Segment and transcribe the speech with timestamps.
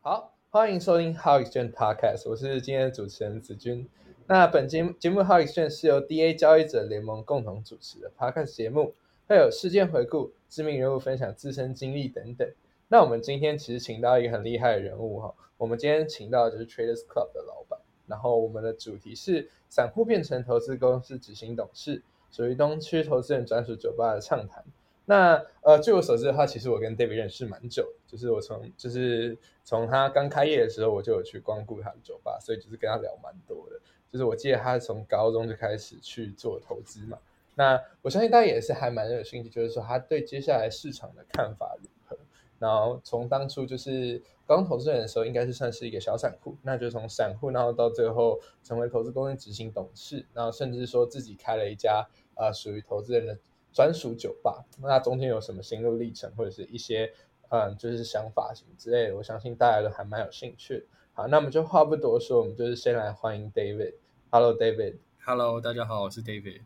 [0.00, 3.88] 好，欢迎收听 How Exchange Podcast，我是今天的主持人子君。
[4.26, 8.94] 那本节节目 How Exchange 是由 DA 交易者联盟共同主持的 Podcast 节目，
[9.26, 12.48] 会有事件回顾、知名人物分享自身经历等等。
[12.88, 22.02] 那我们今天其实请到一个很厉害的人物哈，我们今天请到的就是 Traders Club 的老板，然后我们的主题是散户变成投资公司执行董事，
[22.34, 24.64] 属于东区投资人专属酒吧的畅谈。
[25.04, 33.78] 那呃，据我所知的话，其实我跟 David 认识蛮久，就是我从就是从他刚开业的时候，我就有去光顾他的酒吧，所以就是跟他聊蛮多的。
[34.10, 37.16] 就是我记得他从高中就开始去做投资嘛，
[37.54, 42.18] 那我相信大家也是还蛮有兴趣，就是说他对接下来市场的看法如何。
[42.58, 53.38] 然后从当初就是刚投资人的时候，应该是算是一个小散户，那就从散户，然后到最后成为投资公司执行董事，然后甚至说自己开了一家呃属于投资人的。
[53.76, 57.12] 专属酒吧，那中间有什么心路历程，或者是一些
[57.48, 60.86] 嗯，就是想法什么之类的，我相信大家都还蛮有兴趣。
[61.12, 63.94] 好，那我们就话不多说，我们就是先来欢迎 David。
[64.30, 64.98] Hello，David。
[65.24, 66.60] Hello，大家好，我是 David。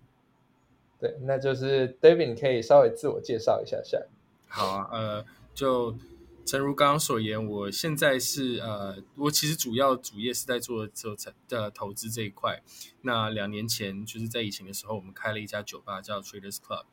[1.01, 4.03] 对，那就是 David，你可以稍微自我介绍一下下。
[4.47, 5.95] 好啊，呃，就。
[6.49, 11.15] 诚如刚刚所言，我现在是呃，我其实主要主业是在做做
[11.47, 12.63] 的投资这一块。
[13.03, 16.85] 那两年前就是在疫情的时候，我们开了一家酒吧叫 Traders Club。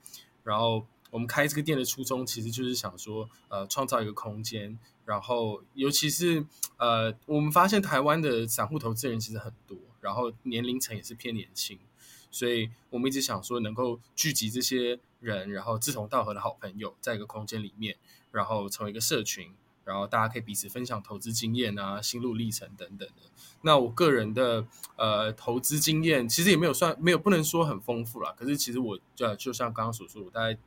[0.44, 4.78] 然后我们开这个店的初衷，其实就是想说，呃，创造一个空间。
[5.06, 6.46] 然后尤其是
[6.76, 11.80] 呃，我们发现台湾的散户投资人其实很多，然后年龄层也是偏年轻，
[12.30, 17.96] 所以我们一直想说，能够聚集这些人，然后志同道合的好朋友，在一个空间里面。
[18.36, 19.50] 然后成为一个社群，
[19.86, 23.22] 然后大家可以彼此分享投资经验啊、心路历程等等的。
[23.62, 28.34] 那我个人的呃投资经验其实也没有算没有不能说很丰富啦。
[28.38, 30.60] 可是其实我就就像刚刚所说，我大概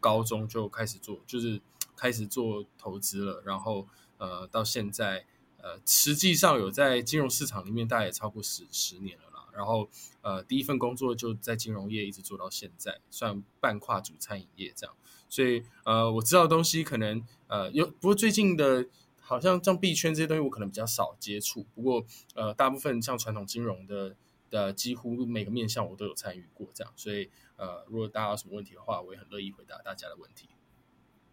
[0.00, 1.58] 高中就开始做，就是
[1.96, 3.42] 开始做投资了。
[3.46, 5.24] 然后呃到现在
[5.62, 9.48] 呃实际上有在金融市场里面大概也超过十十年了啦。
[9.54, 9.88] 然后
[10.20, 14.94] 呃第一份工作就在金融业一直做到现在，算半跨主餐饮业这样。
[15.34, 18.86] 所以，呃，我知道的东西可能，呃，有不过最近的，
[19.18, 21.66] 好像像币圈这些东西，我可能比较少接触。
[21.74, 22.04] 不过，
[22.36, 24.14] 呃，大部分像传统金融的
[24.48, 26.92] 的，几乎每个面向我都有参与过，这样。
[26.94, 30.48] 所以，呃，如果大家有什么问题的话，我也很乐意回答大家的问题。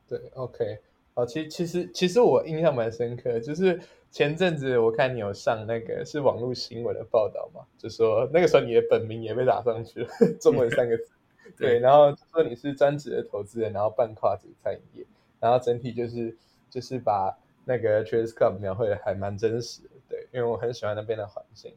[0.08, 0.80] 对，OK，
[1.14, 3.80] 好，其其实其实我印象蛮深刻，就是
[4.10, 10.10] 前阵子我看你有上那个是网络新闻的报道嘛，就说那个时候你的本名也被打上去了，
[10.42, 11.12] 中文三个字。
[11.58, 15.06] 对，然后说你是专职的投资人，然后半跨子餐饮业，
[15.40, 16.36] 然后整体就是
[16.70, 21.74] 就是把那个 t r a d e s Club 描绘的还蛮真实的，对，因为我很喜欢那边的环境。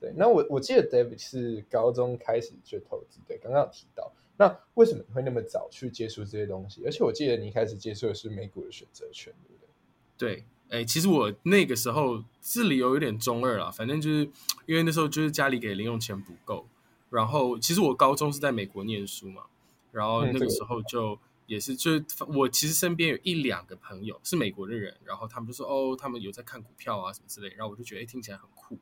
[0.00, 6.82] 对，那我我记得 David 是高中开始就投资，对，刚刚有提到，那为什么你会那么早去接触这些东西？
[6.86, 10.36] 而且我记得你一开始接触的是美股的选择权，对不对？
[10.36, 14.30] 对，哎，其实我那个时候是理由有点中二啦，反正就是
[14.66, 16.64] 因为那时候就是家里给零用钱不够。
[17.10, 19.44] 然后，其实我高中是在美国念书嘛，
[19.92, 28.78] 然后那个时候就也是，就是我其实身边有一两个朋友是美国的人，然后他们就说哦，他们有在看股票啊什么之类，然后我就觉得哎听起来很酷，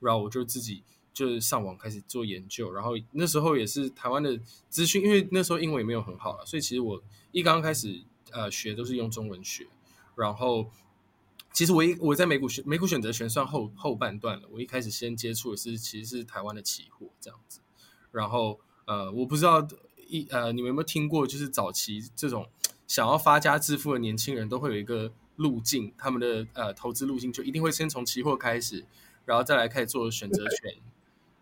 [0.00, 0.82] 然后我就自己
[1.14, 7.02] 就是上网开始做研究，然后那时候也是台湾的资讯，因为那时候英文也没有很好了，所以其实我
[7.32, 9.66] 一刚刚开始呃学都是用中文学，
[10.14, 10.70] 然后
[11.54, 17.60] 其实我一我在美股选美股选择权算后后半段了，我一开始先接触的是其实是台湾的期货这样子。
[18.12, 19.66] 然后，呃，我不知道
[20.08, 22.48] 一呃，你们有没有听过，就是早期这种
[22.86, 28.84] 想要发家致富的年轻人都会有一个路径，他们的呃投资路径就一定会先从期货开始，
[29.24, 30.74] 然后再来开始做选择权，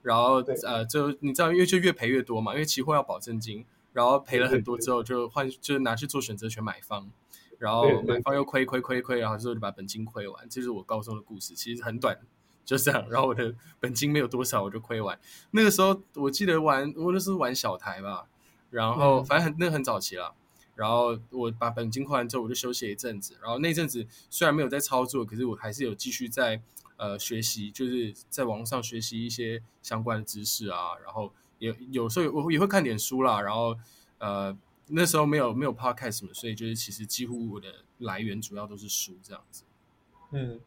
[0.02, 7.10] 然后呃，就你知道，因为就越赔越多嘛，因为期货要保证金，然后赔了很多之后就换就拿去做选择权买方，
[7.58, 12.18] 然后买方又亏亏亏亏，然后之后就把本金亏完，这是我高中的故事，其实很短。
[12.68, 15.18] 就这样，然后我的本金没有多少，我就亏完。
[15.52, 18.28] 那个时候我记得玩，我那是玩小台吧，
[18.68, 20.34] 然后反正很那很早期了。
[20.74, 23.38] 然后我把本金亏完之后，我就休息一阵子。
[23.40, 26.60] 然后那阵子虽然没有在操作，可是我还是有继续在
[26.98, 30.90] 呃学习，就是在网上学习一些相关的知识啊。
[31.02, 33.40] 然后也有时候我也会看点书啦。
[33.40, 33.74] 然后
[34.18, 34.54] 呃
[34.88, 39.62] 那时候没有没有 podcast 什么，所以就是其实几乎我的来源主要都是书这样子。
[40.32, 40.60] 嗯，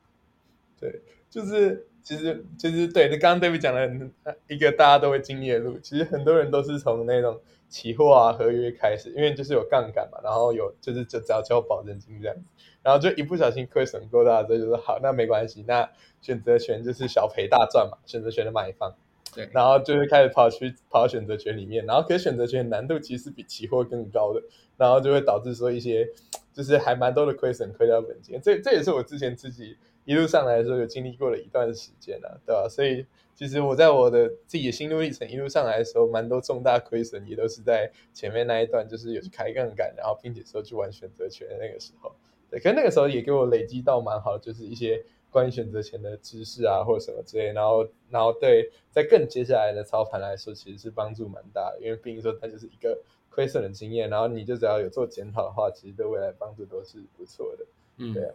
[0.80, 1.00] 对，
[1.30, 1.86] 就是。
[2.04, 7.40] 其实，其实对，就刚刚 David 讲的一个大家都会经历的路，其实很多人都是从那种
[7.70, 12.44] 期货啊、合约开始，因为就是有杠杆嘛，然后有就是就只要交保证金这样子，
[12.84, 15.90] 然后就一不小心亏损过大，这就是好，那没关系，那
[16.22, 18.96] 选择权就是小赔大赚嘛，选择权的买方。
[19.34, 24.42] 对，然后就会开始跑去跑选择权里面，然后可是选择权难度其实比期货更高的，
[24.76, 26.06] 然后就会导致说一些
[26.52, 32.68] 就是还蛮多的亏损亏掉本金，这这也是我之前自己一路上来的时候有经历过了一段时间啊，对吧？
[32.70, 33.06] 所以
[33.36, 42.12] 其实我在我的自己的心路历程一路上来的时候，蛮多重大亏损也都是在前面那一段，就是有去开杠杆，然后并且说去玩选择权的那个时候，
[42.50, 45.04] 对，可是那个时候也给我累积到蛮好，就是一些。
[45.32, 53.00] 关于选择权的知识啊，或者什么之类，然后，然后对，在更接下来的操盘来说，其实是帮助蛮大的，因为毕竟说它就是一个
[53.30, 57.66] 亏损的经验，然后你就只要有做检讨的话，其实对未来帮助都是不错的。
[57.96, 58.34] 嗯，对啊，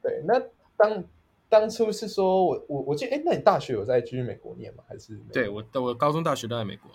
[0.00, 0.22] 对。
[0.24, 0.42] 那
[0.80, 1.04] 当
[1.48, 4.82] 当初是说我我我记得，哎，那你大学有在继续美国念吗？
[4.88, 5.20] 还是？
[5.32, 6.90] 对我，我高中、大学都在美国。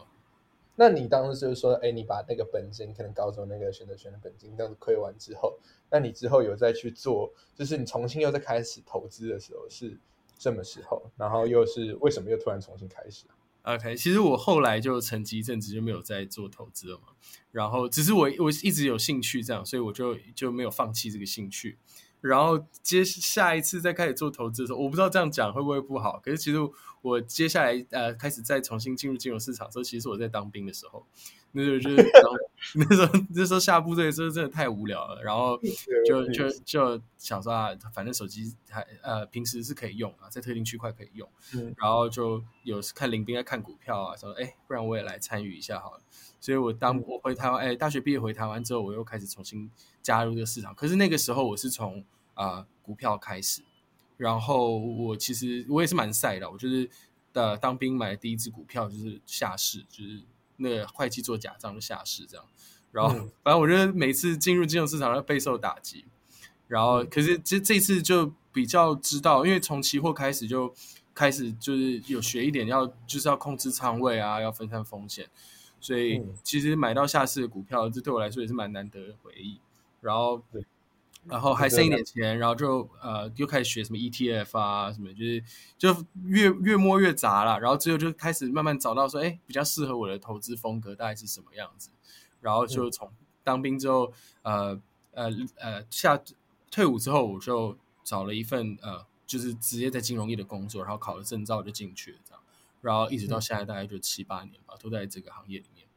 [0.78, 5.58] 那你当时就是说，哎，你把那个本金，可能高中那个选择权的本金这样子亏完之后，
[5.90, 9.98] 那你之后有再去做，就是你重新又再开始投资的时候是
[10.38, 11.02] 什么时候？
[11.16, 13.26] 然后又是为什么又突然重新开始
[13.64, 17.14] ？OK，其实我后来就沉寂一阵子就没有再做投资了嘛。
[17.52, 21.78] 然后只是我我一直有兴趣这样，所以我就就没有放弃这个兴趣。
[22.28, 26.20] 然后接下一次再开始做投资的时候，我不知道这样讲会不会不好。
[26.24, 26.58] 可是其实
[27.02, 31.06] 我接下来呃开始再重新进入金融市场的时候，其实我在当兵的时候，
[31.52, 32.24] 那时候就是当
[32.76, 35.60] 那时候那时候下部队真的真的太无聊了，然后
[36.08, 41.30] 就就就想说啊，反正手机还呃平时是可以用啊，在特定区块可以用，
[41.78, 46.02] 然后就有看林斌在看股票啊，说哎，不然我也来参与一下好了。
[46.40, 49.70] 所以我当我回台湾，哎，大学毕业回台湾之后，我又开始重新
[50.02, 50.76] 加入这个市场。
[50.76, 53.64] 可是那个时候我是从啊，股票开始，
[54.18, 56.88] 然后我其实我也是蛮晒的，我就是
[57.34, 60.22] 呃当兵买的第一只股票就是下市，就是
[60.58, 62.46] 那个会计做假账就下市这样，
[62.92, 63.14] 然后
[63.44, 66.06] 反正我觉得每次进入金融市场都备受打击，
[66.68, 70.74] 然后可是这这次就比较知道，因为从期货开始就
[71.14, 75.28] 开始就是有学一点，要就是要控制仓位啊，要分散风险，
[75.80, 79.60] 所以其实买到下市的股票，这对我来说也是蛮难得的回忆，
[80.02, 80.42] 然后。
[81.28, 85.44] 然后还剩一点钱，然后就呃又开始学什么 ETF 啊什么，就是
[85.78, 87.60] 就越越摸越杂了。
[87.60, 91.90] 然后最后就开始慢慢找到说，哎，比较适合我的投资风格大概是什么样子。
[92.42, 93.12] 然后就从
[93.44, 94.14] 当兵之后，
[94.44, 94.80] 呃
[95.14, 96.22] 呃呃下
[96.70, 102.42] 退伍之后，我就找了一份呃就是直接在金融业的工作，然后考了证照就进去了这样。
[102.82, 105.88] 然后一直到现在大概就七八年吧，都在这个行业里面。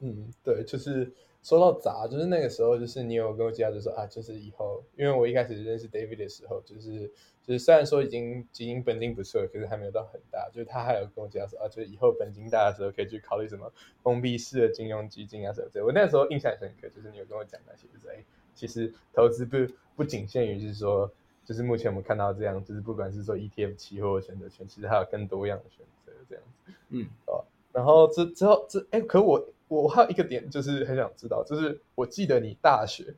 [0.00, 1.12] 嗯，对，就是。
[1.42, 7.08] 说到砸，就是那个时候，就是你有跟我介绍，就说啊，就是以后，因为我一开始认识 David 的时候，就是
[7.44, 13.72] 就是虽然说已经基金本金不错，可是还没有到很大，就是他还有跟我介绍说啊，就是以后本金大的时候可以去考虑什么
[14.04, 15.84] 封闭式的金融基金啊什么的。
[15.84, 18.24] 我那时候印象深刻，就是你有跟我讲那些，就是哎，
[18.54, 19.56] 其实投资不
[19.96, 21.10] 不仅限于就是说，
[21.44, 29.44] 就是目前我们看到这样，就是不管是说 ETF 期货选择权，其实还有更多样的选择这样子，嗯，哦，然后之之后这哎，可我。
[29.80, 33.14] 我还有一个点，就是很想知道，就是我记得你大学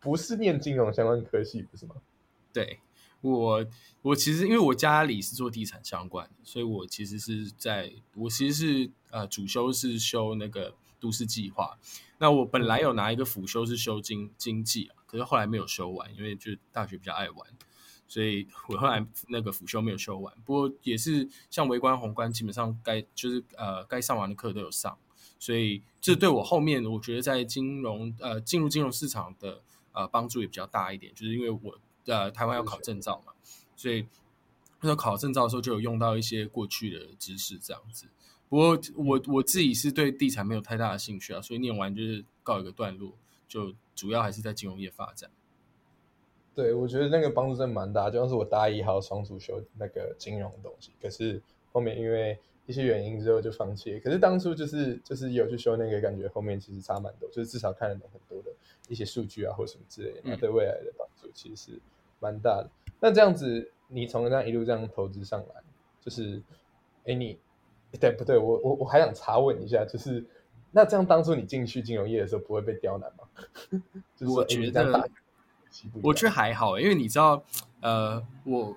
[0.00, 1.94] 不是念金融相关科系，不是吗？
[2.52, 2.80] 对
[3.20, 3.64] 我，
[4.02, 11.78] 我其实因为我家里是做地产相关的，所以我其实是在，我其实是呃主修是修那个都市计划。
[12.18, 17.46] 那我本来有拿一个辅修是修经经济啊，可是后来没有修完，因为就大学比较爱玩，
[18.08, 20.34] 所以我后来那个辅修没有修完。
[20.44, 24.98] 不过也是像微观宏观，基本上该就是呃该上完的课都有上。
[25.44, 29.60] 所以这对我后面我觉得在金融呃进入金融市场的
[29.92, 33.34] 呃帮助也比较大一点，就是因为我呃台湾要考证照嘛，
[33.76, 34.06] 所以
[34.80, 38.06] 那时候考证照的时候就有用到一些过去的知识这样子。
[38.48, 43.12] 不过我我自己是对地产没有太大的兴趣啊，所以念完就是告一个段落，
[43.46, 45.30] 就主要还是在金融业发展。
[46.54, 52.38] 对，我觉得那个帮助真的蛮大，就像是我大一还有双主修那个金融的东西，可是后面因为。
[52.66, 58.50] 一些原因之后就放弃，可是当初就是就是有去修那个，感觉后面其实差蛮多，就是至少看得懂很多的
[58.88, 61.80] 一些数据啊或什么之类的，那对未来的帮助其实是
[62.20, 62.70] 蛮大的。
[63.00, 65.62] 那这样子，你从这样一路这样投资上来，
[66.00, 66.40] 就是，
[67.04, 67.38] 哎，你
[68.00, 68.38] 对不对？
[68.38, 70.24] 我我我还想查问一下，就是
[70.70, 73.28] 那这样当初你进去金融业的时候不会被刁难吗？
[74.16, 75.10] 就是我觉得，
[76.02, 77.44] 我觉得还好，因为你知道，
[77.82, 78.74] 呃，我。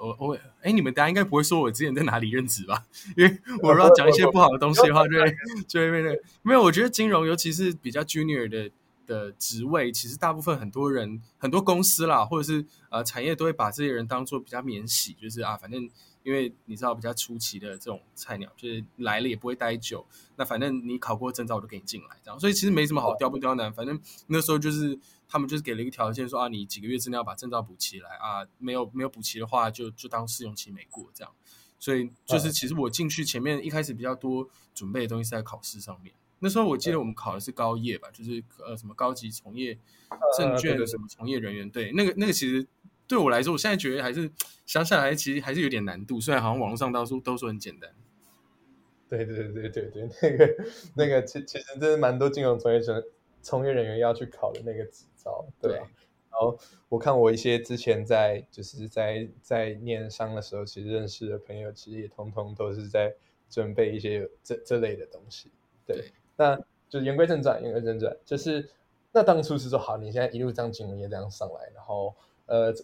[0.00, 2.86] 我我哎，你们大家应该不会说我之前在哪里任职吧？
[3.16, 5.36] 因为我如果讲一些不好的东西的话，就会
[5.68, 6.62] 就会被那没有。
[6.62, 8.70] 我觉得金融，尤其是比较 junior 的
[9.06, 15.88] 的职位，其实大部分很多人、很多公司啦，或者是呃产业都会把这些人当做比较免洗，就是啊，反正
[16.22, 22.40] 因为你知道比较初期的这种菜鸟，就是来了也不会待久，那反正你考过证照，我就给你进来这样。
[22.40, 24.98] 所以其实没什么好刁不刁难，反正那时候就是。
[25.30, 31.32] 他们就是给了一个条件，说啊，你几个月之内要把证照补齐来啊，没有没有补齐的话，就就当试用期没过这样。
[31.78, 36.12] 所以就是其实我进去前面一开始比较多准备的东西是在考试上面。
[36.40, 39.78] 那时候我记得我们考的是高业吧，就是呃什么高级从业
[40.36, 41.70] 证券的什么从业人员。
[41.70, 42.66] 对，那个那个其实
[43.06, 44.30] 对我来说，我现在觉得还是
[44.66, 46.20] 想起来其实还是有点难度。
[46.20, 47.90] 虽然好像网络上到处都说很简单。
[49.08, 53.04] 对对对对对，那个那个其其实真的蛮多金融从业者
[53.42, 56.58] 从业人员要去考的那个执照，对然后
[56.88, 63.14] 我看我一些之前在就是在在念商的时候，其实认识的朋友，其实也通通都是在
[63.48, 65.50] 准备一些这这类的东西。
[65.86, 66.58] 对，那
[66.88, 68.68] 就言归正传，言归正传，就是
[69.12, 72.14] 那当初是说好，你现在一路这样金融业这样上来，然后
[72.46, 72.74] 呃。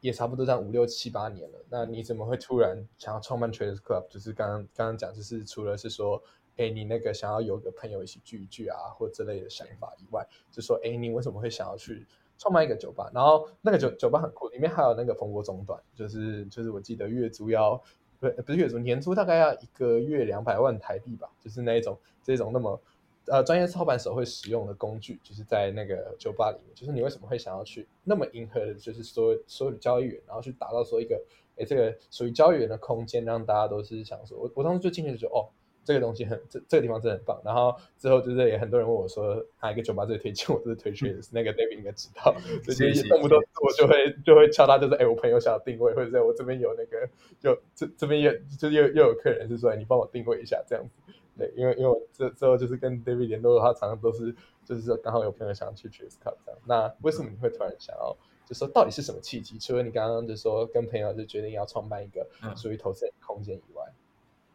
[0.00, 4.06] 也差不多这样五六七八年了，那你怎么会突然想要创办 Traders Club？
[4.10, 6.22] 就是刚刚刚刚讲，就是除了是说，
[6.56, 12.06] 哎，你那个想要有个朋友一起聚一聚啊，或这类的想法以外，就说，哎，你为什么会想要去
[12.38, 13.10] 创办一个酒吧？
[13.14, 17.82] 然后那个酒酒吧很酷，里面还有那个蜂窝中短，就是就是我记得月租要
[18.20, 22.80] 不不是月租，年租大概要一个月两百万台币吧，就是那一种这种那么。
[23.26, 26.74] 呃，专业操盘手会使用的工具，就是在那个酒吧里面。
[26.74, 31.18] 就是你为什么会想要去那么迎合，就是说所有的交易员，然后去打造说一个，
[31.56, 35.48] 哎，这个属于交易员的空间，让大家都是想说，我我当时就进去就觉得，哦，
[35.84, 37.40] 这个东西很，这这个地方真的很棒。
[37.44, 51.12] 然后之后就是也很多人问我说，哪一个酒吧最推荐，我都是推荐那个 David 应该知道，所以动不动我就会就会敲他，就是哎，我朋友想要定位，或者在我这边有那个，就这这边又就是又又有客人是说，你帮我定位一下这样子。
[51.36, 56.60] 对，因为因为我这之后就是跟 David 联络的话，常常都是就是说刚好有朋友想要去 Cheers Cup 这样。
[56.64, 59.58] 那为什么你会突然想要，就说到底是什么契机？
[59.58, 62.24] 除了你刚刚就说跟朋友就决定要创办一个
[62.54, 63.84] 属于投资空间以外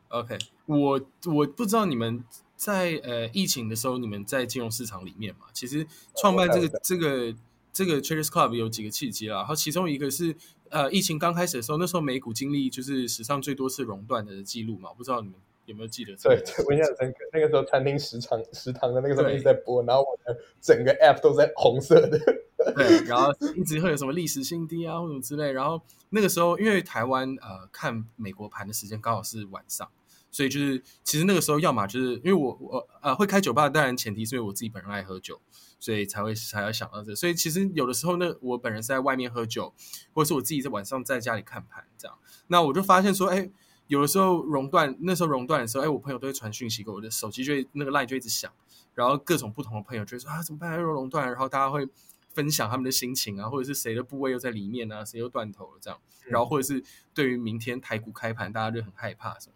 [0.09, 2.23] ，OK，我我不知道你们
[2.55, 7.33] 在呃疫情的时候，你们在金融市场里面嘛，其实创办这个这个
[7.71, 10.35] 这个 Cheers Club 有几个契机啦，然后其中一个是
[10.69, 15.37] 呃疫情刚开始的时候，那时候美股经历就是史上最多次熔断的记录嘛，不知道你们。
[15.65, 16.15] 有没有记得？
[16.15, 17.17] 对，我印象深刻。
[17.31, 22.17] 那个时候餐厅食堂食堂的那个时候一直在播，然后我的整个 app 都在红色的。
[22.75, 25.51] 对，然后一直会有什么历史新低啊，或者之类。
[25.51, 29.87] 然后那个时候，因为台湾呃看美国盘的时间刚好是晚上，
[30.31, 35.41] 所以就是其实那个时候，要么就是因为我我呃会开酒吧，当然前提是因为我自己本人爱喝酒，
[35.79, 37.15] 所以才会才要想到这。
[37.15, 39.73] 所以其实有的时候呢，我本人是在外面喝酒，
[40.13, 42.17] 或者是我自己在晚上在家里看盘这样。
[42.47, 43.51] 那我就发现说，哎。
[43.89, 48.53] 有的时候熔断，那时候熔断的时候，哎，我朋友都会传讯息给我的手机，就会那个 line 就一直响，
[48.93, 50.79] 然后各种不同的朋友就会说啊，怎么办？
[50.79, 51.89] 又熔断，然后大家会
[52.31, 56.83] 分享他们的心情啊，或者是谁的部位又在里面啊，谁又断头了这样，然后或者是
[57.15, 59.55] 对于明天台股开盘，大家就很害怕什么。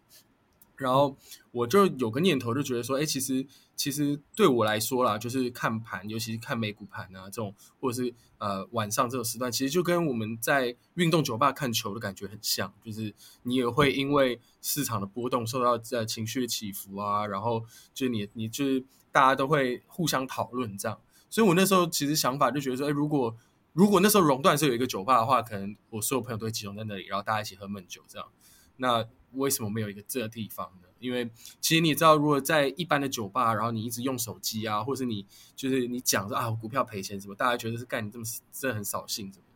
[0.76, 1.16] 然后
[1.52, 13.14] 我就有个念头，就觉得说，哎，其实其实对我来说啦，就是看盘，尤其是看美股盘啊，这种或者是呃晚上这种时段，其实就跟我们在运动酒吧看球的感觉很像，就是
[13.44, 20.98] 你也会因为市场的波动受到在情绪的起伏啊，然后就你你就是大家都会互相讨论这样。
[21.30, 23.34] 所以我那时候其实想法就觉得说，哎，如果
[23.72, 28.28] 如果那时候熔断是有一个酒吧的话，可能我所有朋友都会集中在那里，然后大家一起喝闷酒这样。
[28.76, 30.88] 那为什么没有一个这个地方呢？
[31.00, 39.46] 因为其实你知道，如果在一般的酒吧，然后你一直用手机啊，或者是你就是你讲着啊股票赔钱什么，大家觉得是干你这么真的很扫兴，怎么？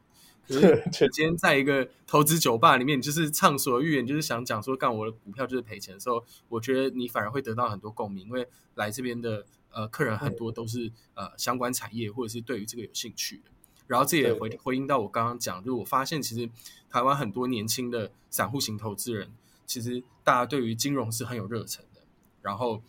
[0.46, 13.50] 可是 今天在一个投资酒吧里面，你就是畅所欲言，就是想讲说干我的股票就是赔钱的时候，我觉得你反而会得到很多共鸣，因为来这边的呃客人很多都是呃相关产业或者是对于这个有兴趣的。
[13.88, 16.49] 然后这也回回应到我刚刚讲，就是我发现其实
[16.88, 19.33] 台湾很多年轻的散户型投资人。
[19.66, 22.00] 其实大家对于金融是很有热忱的。
[22.40, 22.80] 然后，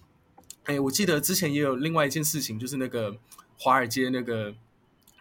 [0.64, 3.18] 哎，我记得之前也有另外一件事情，就是那个
[3.58, 4.54] 华尔街那个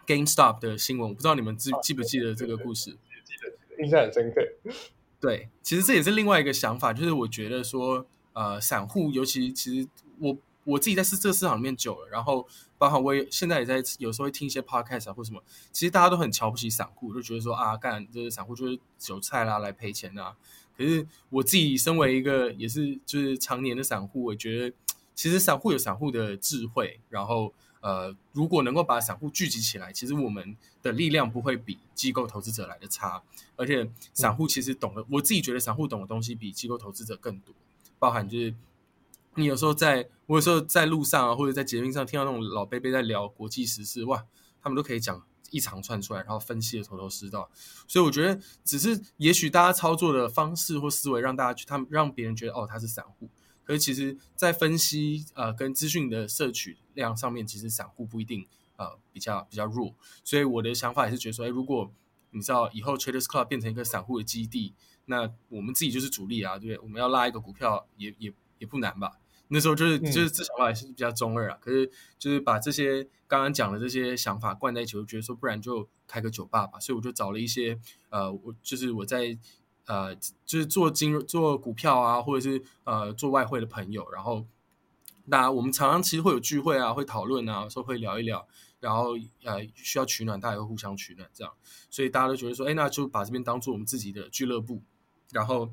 [0.07, 2.91] GameStop 的新闻，我不知道你们记记不记得这个故事？
[2.91, 4.41] 记得，印象很深刻。
[5.19, 12.47] 对，其实这也是另外一个想法，就是我觉得说，呃，散户尤其其实我我自己在市这个市场里面久了，然后
[12.77, 20.35] 包括我也现在也在有时候会听一些 podcast 啊或什么，其实大家都很瞧不起散户，就觉得说啊，干这些散户就是韭菜啦，来赔钱啦。
[20.77, 24.75] 可是我自己身为一个也是就是常年的散户，我觉得
[25.13, 33.21] 其实散户有散户的智慧，然后呃，如果能够把散户聚集起来，其实我们的力量不会比机构投资者来的差。
[33.57, 37.53] 而且散户其实懂得，我自己觉得散户懂的东西比机构投资者更多，
[37.97, 38.53] 包含就是
[39.39, 44.25] 你有时候在我有时候在路上啊，或者在捷运上听到那种老贝贝在聊国际时事，哇，
[44.61, 45.25] 他们都可以讲。
[45.51, 47.49] 一长串出来，然后分析的头头是道，
[47.87, 53.27] 所以我觉得只是也许大家操作的方式或思维让大家去，他们让别人觉得哦他是散户，
[53.63, 61.91] 可是其实在分析呃跟资讯的摄取量上面，其实散户不一定呃比较比较弱，所以我的想法也是觉得说，哎，如果
[62.29, 66.79] 你知道以后 Traders Club 变成一个散户的基地，那我们自己就是主力啊，对不对？
[66.83, 69.13] 我们要拉一个股票也也也不难吧？
[69.51, 77.79] 那时候就是就是这想法也是比较中二啊，可是就是把这些刚刚讲的这些想法灌在一起，我觉得说不然就开个酒吧吧，所以我就找了一些
[78.09, 79.35] 呃，我就是我在
[79.87, 84.45] 呃就是做金融做股票啊，或者是呃做外汇的朋友，然后
[85.25, 88.47] 那我们常常其实会有聚会啊，会讨论啊，说会聊一聊，
[88.79, 91.51] 然后呃需要取暖，大家会互相取暖这样，
[91.89, 94.83] 所以大家都觉得说，哎，那就把这边当做我们自己的俱乐部，
[95.31, 95.71] 然后。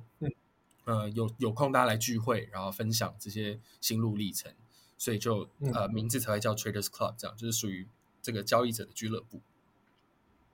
[0.87, 4.53] 呃，有有空大家来聚会，然后分享这些心路历程，
[4.97, 7.89] 所以就呃名字才会叫 Traders Club，这样就是属于
[8.23, 9.41] 这个交易者的俱乐部。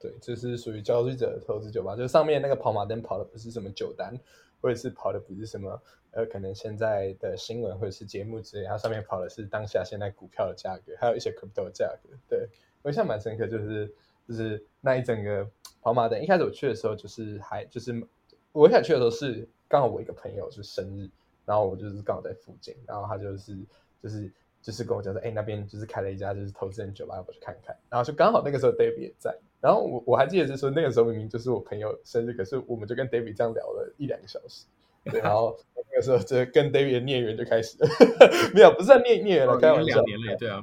[0.01, 4.19] 对，这是属于交易者的投资酒吧，就上面那个跑马灯跑的不是什么酒单，
[4.63, 5.79] 或者是跑的不是什么
[6.13, 12.09] 呃可能现在的新闻或者是节目之类，它上面跑的是当下现在股票的价格，还有一些 crypto 的价格。
[12.27, 12.49] 对
[12.81, 13.95] 我印象蛮深刻，就是
[14.27, 15.47] 就是那一整个
[15.83, 18.09] 跑马灯，一开始我去的时候就是还就是
[18.53, 19.47] 我想去的时候是。
[19.73, 21.09] 刚好我一个朋友就生日，
[21.47, 23.57] 然后我就是刚好在附近，然后他就是
[24.03, 27.75] 就是就是跟我讲说，哎，那边就是开了一家就是投资人酒吧，要不去看看？
[27.89, 34.67] 然后就刚好那个时候 David 也在，然后我我还记得是说那个时候明明就是我朋友生日，可是我们就跟 David 这样聊了一两个小时，
[35.05, 35.59] 对，然后
[35.91, 37.89] 那个时候就跟 David 的孽缘就开始了，
[38.53, 40.63] 没有，不是孽孽缘了，开玩笑，两年了，对啊，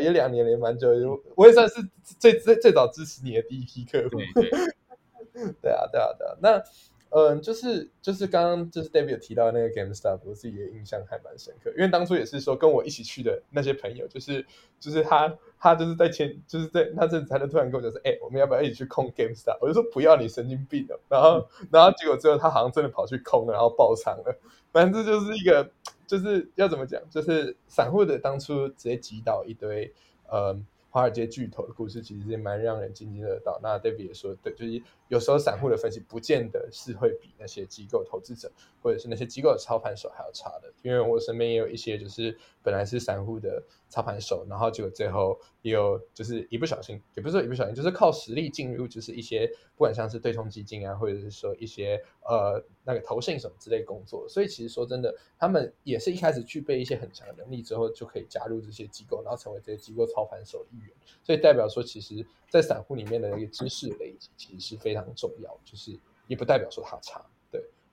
[0.00, 0.88] 也两年了，蛮久，
[1.34, 1.86] 我也算是
[2.18, 6.64] 最最最早支持你的第一批客户，对，对 啊，对啊，对啊，那。
[7.12, 14.46] 嗯，就是就是刚刚就是 David 提到那个 GameStop，我自己的印象还蛮深刻，因为当初也是说跟我一起去的那些朋友，就是
[14.78, 19.58] 就是他他就是在前就是在那阵子，他就突然跟我讲说，哎，我们要不要一起去控 GameStop？
[19.60, 20.94] 我就说不要，你神经病哦。
[21.08, 24.38] 然后然后结果最后他好像真的跑去空了，然后爆仓了。
[24.70, 25.68] 反正这就是一个
[26.06, 29.92] 就是要怎么讲，就是散户的当初直接击倒一堆
[30.32, 30.64] 嗯。
[30.90, 33.58] 华尔街巨头的故事其实也蛮让人津津乐道。
[33.62, 38.50] 那 David 也说，对，就是有时候散户的分析不见得是会比那些机构投资者
[38.82, 40.72] 或者是那些机构的操盘手还要差的。
[40.82, 54.28] 因为我身边也有一些就是本来是散户的操盘手，然后结果最后也有就是一不小心，也不是说一不小心，就是靠实力进入，就是一些不管像是对冲基金啊，或者是说一些呃那个投信什么之类工作。
[54.28, 60.90] 所以其实说真的，他们也是一开始具备一些很强的能力之后，就可以加入这些机构，然后成为这些机构操盘手一员。
[61.22, 65.58] 所以代表说，其实，在散户里面的一个知识累积，其实是非常重要。
[65.64, 67.24] 就是也不代表说他差。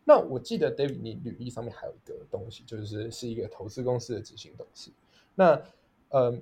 [0.10, 4.90] 那我记得 David，你履历上面还有一个东西，就是是一个投资公司的执行董事。
[5.36, 5.62] 那，
[6.12, 6.42] 嗯，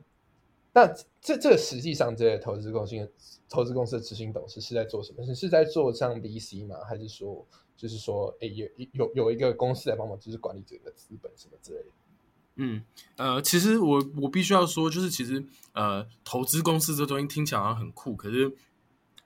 [0.72, 0.86] 那
[1.20, 3.12] 这这个实际上，这个投资公司
[3.50, 5.26] 投资公司的执行董事是在做什么？
[5.26, 6.76] 是是在做像 VC 吗？
[6.88, 7.44] 还是说，
[7.76, 11.86] 就是说，哎，有有有一个公司来帮忙，就是管理这个资本什么之类的？
[12.58, 12.84] 嗯，
[13.18, 18.56] 呃，其实我我必须要说，就是其实呃，投资公司这东西听起来好像很酷，可是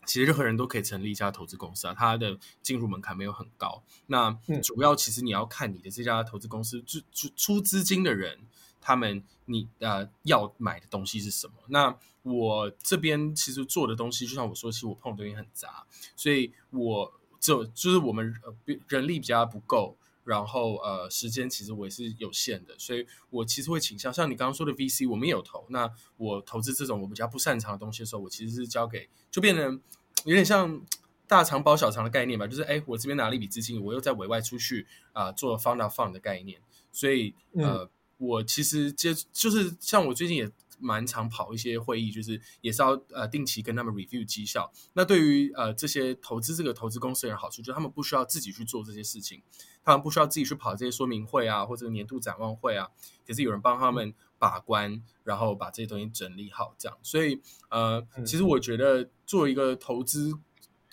[0.06, 3.84] 其实任何人都可以成立一家投资公司啊，它的进入门槛没有很高。
[4.08, 4.32] 那
[4.64, 8.40] 主要其实你要看你的这家投资公司出出出资金的人，
[8.82, 11.54] 他们你呃要买的东西是什么？
[11.68, 15.86] 那我这边其实做的东西，就像我说，其实我碰的东西很杂，
[16.16, 19.96] 所以我就就是我们呃人力比较不够。
[20.30, 25.66] 然后呃，时间其实我也是有限的，所以我其实会倾向像你刚刚说的 VC，我们也有投。
[25.70, 29.82] 那我投资这种我比较不擅长的东西的时候，我其实是交给，就变成
[30.26, 30.80] 有点像
[31.26, 32.46] 大肠包小肠的概念吧。
[32.46, 36.62] 就是哎，我这边拿了一笔资金，我又在委外出去啊，做 fund of fund 的概念。
[36.92, 40.52] 所以呃，我其实接就是像我最近也。
[40.80, 44.72] 蛮常跑一些会议，就是也是要呃定期跟他们 review 绩效。
[44.94, 49.42] 那对于呃这些投资这个投资公司的人好处，就是他们不需要自己去做这些事情，
[49.84, 52.88] 他们不需要自己去跑这些说明会啊，或者年度展望会啊，
[53.28, 56.98] 可是有人帮他们把关，然后把这些东西整理好，这样。
[57.04, 60.34] 所以呃，其实我觉得做一个投资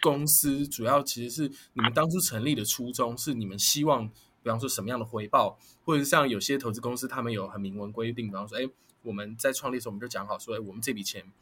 [0.00, 4.08] 公司，主要其实是你们当初成立的初衷是你们希望，
[4.42, 8.68] 比方说什么样的回报，或者是像有些投资公司他们有很明文规定，比方说哎。
[9.06, 11.32] 我们在创立的时候，我们就讲好说，哎，我们这笔钱，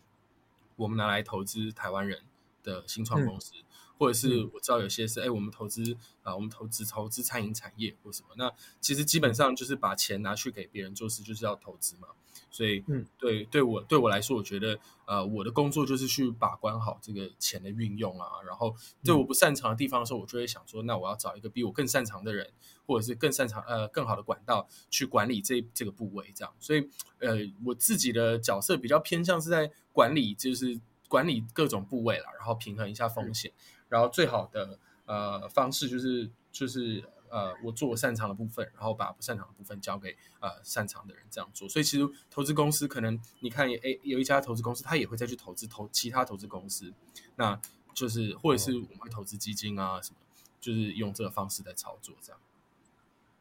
[0.77, 2.23] 我们拿来投资台湾人
[2.63, 3.55] 的新创公司，
[3.97, 8.29] 或者是我知道有些是，哎，我们投资啊，我们投资投资餐饮产业或什么。
[8.37, 12.09] 那其实基本上就是把钱拿去给别人做事，就是要投资嘛。
[12.51, 18.27] 所以，嗯，对，对我对我来说，我觉得，呃，我的工作就是去把关好这个钱的运用啊。
[18.47, 22.51] 然后，对我不擅长的地方的时候，我就会想说，那我要找一个比我更擅长的人，
[22.87, 26.55] 或者是更擅长呃更好的管道去管理这这个部位，这样。
[26.59, 33.53] 所以，呃，我自己的角色比较偏向是在管理，就是管理各种部位啦，然后平衡一下风险，
[33.89, 37.05] 然后最好的呃方式就是就是。
[37.35, 41.69] 呃，我做我擅长的部分，然后把不擅长的部分交给呃擅长的人这样做。
[41.69, 46.95] 所以其实投资公司可能你看，诶，有一家投资公司，他也会再去投资投其他投资公司，
[47.35, 47.61] 那
[47.93, 50.19] 就是或者是我们会投资基金啊什么，
[50.61, 52.41] 就是用这个方式在操作这样。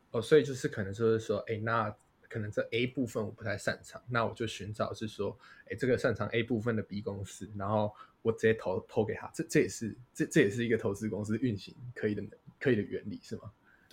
[0.09, 1.95] 哦，所以就是可能就是说，哎，那
[2.27, 5.37] 可能这 A 部分我不太擅长，那我就寻找是说，
[5.69, 12.23] 哎，这个擅长 A 部分的 B 公司，然后我直接投投给他，这这也是这这也是一个投资公司运行可以的
[12.59, 13.51] 可以的原理是吗？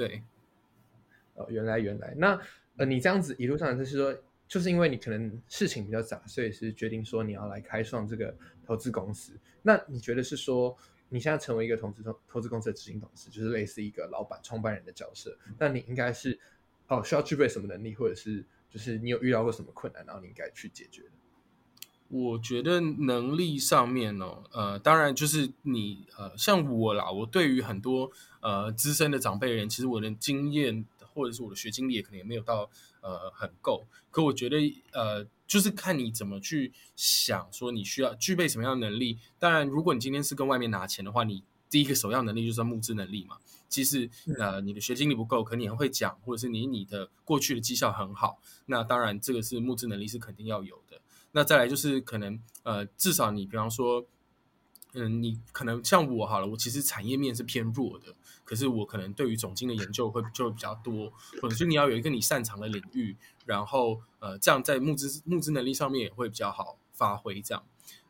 [0.08, 0.22] 对。
[1.34, 2.40] 哦，原来原来，那
[2.76, 4.16] 呃，你这样子一路上就是说，
[4.48, 8.34] 就是因为你可能事情比较杂，所以是决定说你要来开创这个
[8.64, 9.32] 投资公司。
[9.62, 10.76] 那你觉得是说？
[11.12, 15.36] 你现在成为一个投资投投资公司的执行董事，就是类似一个老板、创办人的角色。
[15.58, 16.38] 那你应该是
[16.86, 21.10] 哦，需要具备什么能力，或者是就是你有遇到过什么困难，然后你应该去解决的？
[22.10, 32.68] 我觉得能力上面呢，呃，当然就是你呃，像我啦，我对于很多呃资深的长辈人，其实我的经验或者是我的学经历，也可能也没有到
[33.00, 33.86] 呃很够。
[34.10, 34.58] 可我觉得
[34.92, 35.26] 呃。
[35.50, 39.18] 就是看你怎么去想，说你需要具备什么样的能力。
[39.36, 43.36] 当然，如果你今天是跟外面拿钱的话，你第一个首要能力就是募资能力嘛。
[43.68, 51.00] 其实，呃，你的学经历不够，可你很会讲，或者是你你的过去的绩效很好，那当然这个是募资能力是肯定要有的。
[51.32, 54.06] 那再来就是可能，呃，至少你比方说。
[54.92, 58.12] 嗯，你可能像我好了，我其实产业面是偏弱的，
[58.44, 63.16] 可是我可能对于总经的研究会就会比较多，或者是你要有一个你擅长的领域，
[63.46, 67.64] 然后呃，这样在募资募资能力上面也会比较好发挥这样，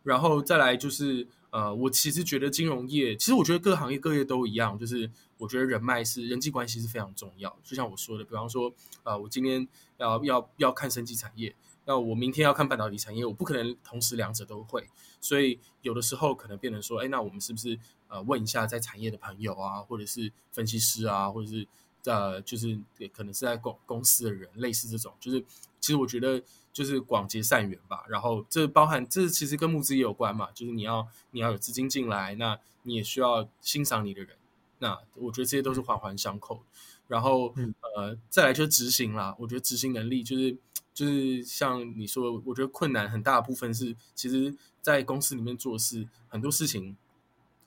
[0.05, 11.55] 然后再来就是呃，我其实觉得金融业，其实我觉得各行业各业都一样，就是我觉得人脉是人际关系是非常重要，就像我说的，比方说呃，我今天要要要看升级产业。
[11.91, 14.89] 那我明天要看半导体产业，我不可能同时两者都会，
[15.21, 17.77] 所以有的时候可能变成说，哎，那我们是不是
[18.07, 21.67] 呃问一下在产业的朋友啊，或者是分析师啊，或者是
[22.05, 22.79] 呃就是
[23.13, 25.41] 可能是在公公司的人，类似这种，就是
[25.81, 26.41] 其实我觉得
[26.73, 28.05] 就是广结善缘吧。
[28.09, 34.37] 然后这包含这其实跟募资也有关嘛，就是你要你要有资金进来，那你也需要欣赏你的人，
[34.79, 36.63] 那我觉得这些都是环环相扣。
[37.09, 37.53] 然后
[37.97, 40.57] 呃再来就执行啦，我觉得执行能力就是。
[40.93, 46.97] 就是像你说，我觉得困难很大的部分是，其实，在公司里面做事，很多事情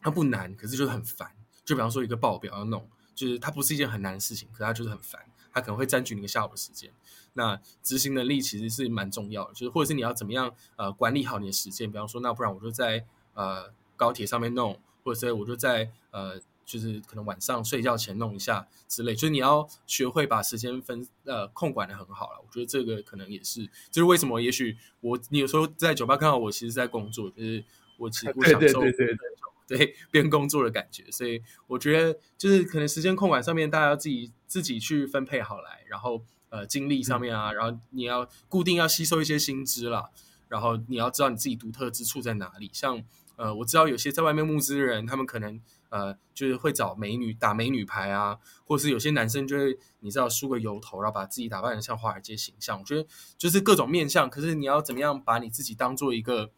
[0.02, 1.32] 它不难，可是就是很烦。
[1.66, 6.92] 就比方说一个报表要弄，就是它不是一件很难的事情，可它就是很烦，它可能会占据你一个下午的时间。
[7.34, 11.92] 那执行能力其实是蛮重要的，就是或者是你要怎么样呃管理好你的时间。
[11.92, 16.40] 比方说，那不然我就在呃高铁上面弄，或者是我就在呃。
[16.66, 22.40] 就是可能晚上睡觉前弄一下之类，就是你要学会把时间分呃控管的很好了。
[22.40, 27.64] 我觉得这个可能也是，就是为什么也许我你有时候在酒吧看到我，其实在工作，就是
[27.98, 29.16] 我其实 我享受对对对
[29.68, 31.10] 对对边工作的感觉。
[31.12, 40.10] 所以我觉得就是可能时间控管上面，大家要自己自己去分配好来，然后呃精力上面啊，然后你要固定要吸收一些新知啦，
[40.48, 42.70] 然后你要知道你自己独特之处在哪里。
[42.74, 43.04] 像
[43.36, 45.62] 呃我知道有些在外面募资的人，他们可能。
[45.94, 52.80] 呃，就是会找美女打美女牌啊，或是有些男生就会你知道梳个油头，然后把自己打扮的像华尔街形象。
[52.80, 56.50] 我觉得就是各种面相，可是你要怎么样把你自己当做一个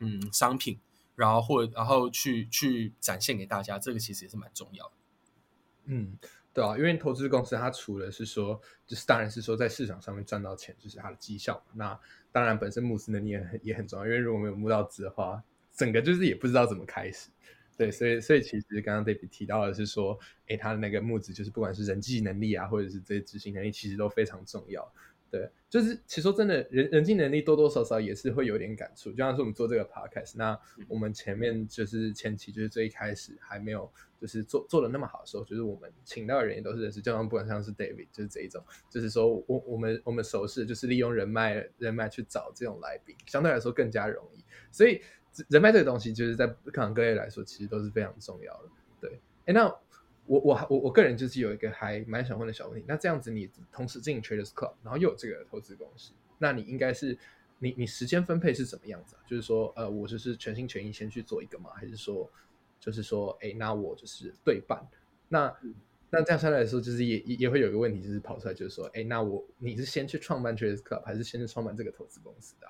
[0.00, 0.80] 嗯商品，
[1.14, 4.92] 然后或然后去去展现给大家，这个其实也是蛮重要的。
[5.84, 6.18] 嗯，
[6.52, 11.62] 对啊，因为投资公司它除了是说，就是当然是说在市场上面赚到钱，就是它的绩效。
[11.74, 11.96] 那
[12.32, 15.44] 当然本身募资能力也很也很重要，因为如果没有募到资的话，
[15.78, 17.30] 整个就是也不知道怎么开始。
[17.76, 24.92] 对，所以所以其实刚刚 David 提到的是说，哎，他的那个木子就是不管是人际能力啊，或者是这些执行能力，其实都非常重要。
[25.30, 29.10] 对，就是其实说真的，人人际能力多多少少也是会有点感触。
[29.10, 33.88] 就像是我们做这个 podcast，那我们前面就是前期就是最一开始还没有
[34.20, 38.60] 就是做做的那么好的时候，就是我们请到的人也都是认识，就像不管像是 David，就是这一种，
[38.90, 45.00] 就是说我我们我们熟识，就是利用人脉人脉去找这种来宾，相对来说更加容易，所以。
[45.48, 48.68] 人脉这个东西，就是在各行各业来说，其实都是非常重要的。
[49.00, 49.66] 对，哎，那
[50.26, 52.84] 我我我我个人就是有一个还蛮想问的小问题。
[52.86, 57.16] 那这样子，你同时经营 Traders Club，然后又有这个投资公司，那你应该是
[57.58, 59.22] 你你时间分配是怎么样子啊？
[59.26, 61.70] 就是说，呃，我就是全心全意先去做一个吗？
[61.74, 62.30] 还是说，
[62.78, 64.86] 就是说，哎，那我就是对半？
[65.28, 65.54] 那
[66.10, 72.66] 那这样相对来说，就是也也会有一个问题，就是跑出来，就是说，哎，那我你是先去创办 Traders Club，还是先去创办这个投资公司的？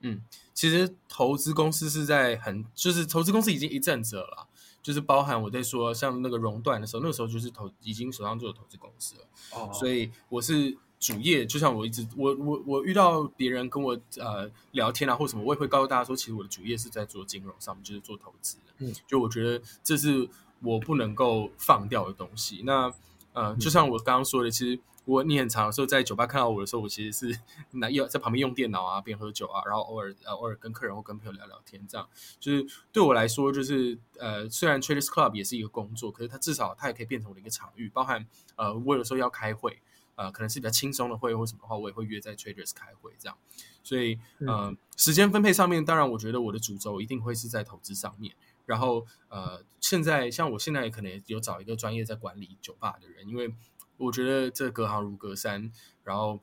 [0.00, 0.22] 嗯，
[0.54, 4.46] 其实投资公司是在很，就是投资公司已经一阵子了，
[4.82, 20.28] 就是包含我在说像那个熔断的时候，那个时候就是投已经手上就有投资公司了，哦，所以我是主业，就像我一直我我我遇到别人跟我呃聊天啊或什么，我也会告诉大家说，其实我的主业是在做金融上面，就是做投资的，嗯，就我觉得这是
[20.62, 22.62] 我不能够放掉的东西。
[22.64, 22.92] 那
[23.32, 27.40] 呃，就像我刚刚说的，其实我你很长的时候在酒吧看到我的时候，我其实是
[27.72, 32.08] 那要在旁边用电脑啊，边喝酒啊，然后偶尔呃偶尔跟客人或跟朋友聊聊天，这样。
[32.38, 39.80] 就是对我来说，就是呃虽然 Traders Club 也是一个工作，可是它至少它也可以变成我的一个场域，包含呃我有时候要开会，
[40.14, 43.36] 呃可能是比较轻松的会或什么的话，我也会约在 Traders 开会这样，
[43.82, 48.34] 所以呃时间分配上面，当然我觉得我的主轴一定会是在投资上面。
[48.66, 53.52] 然后，呃，现在像我现在可能有找一个专业在管理酒吧的人，因为
[54.00, 55.70] 我觉得这隔行如隔山。
[56.02, 56.40] 然后，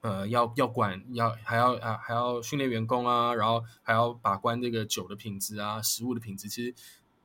[0.00, 6.74] 呃，要要管，要还要啊还要训练员工啊，然后还要把关这个酒的品质啊，食物的品质，其实。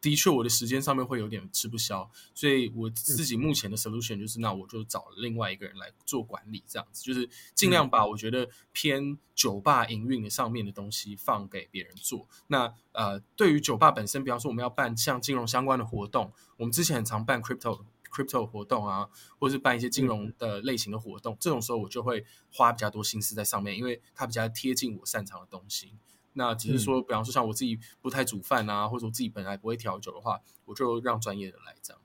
[0.02, 12.28] 的确，我的时间上面会有点吃不消，所以我自己目前的 solution 就是，那我就找另外一个人来做管理，这样子就是尽量把我觉得偏酒吧营运的上面的东西放给别人做。
[12.46, 25.98] 那呃，对于酒吧本身，比方说我们要办像金融相关的活动，我们之前很常办 crypto crypto 活动啊，或是办一些金融的类型的活动，这种时候我就会花比较多心思在上面，因为它比较贴近我擅长的东西。
[26.34, 32.02] 那只是说，比方说像我自己不太煮饭啊，或者我自己本来不会调酒的话，我就让专业的来这样。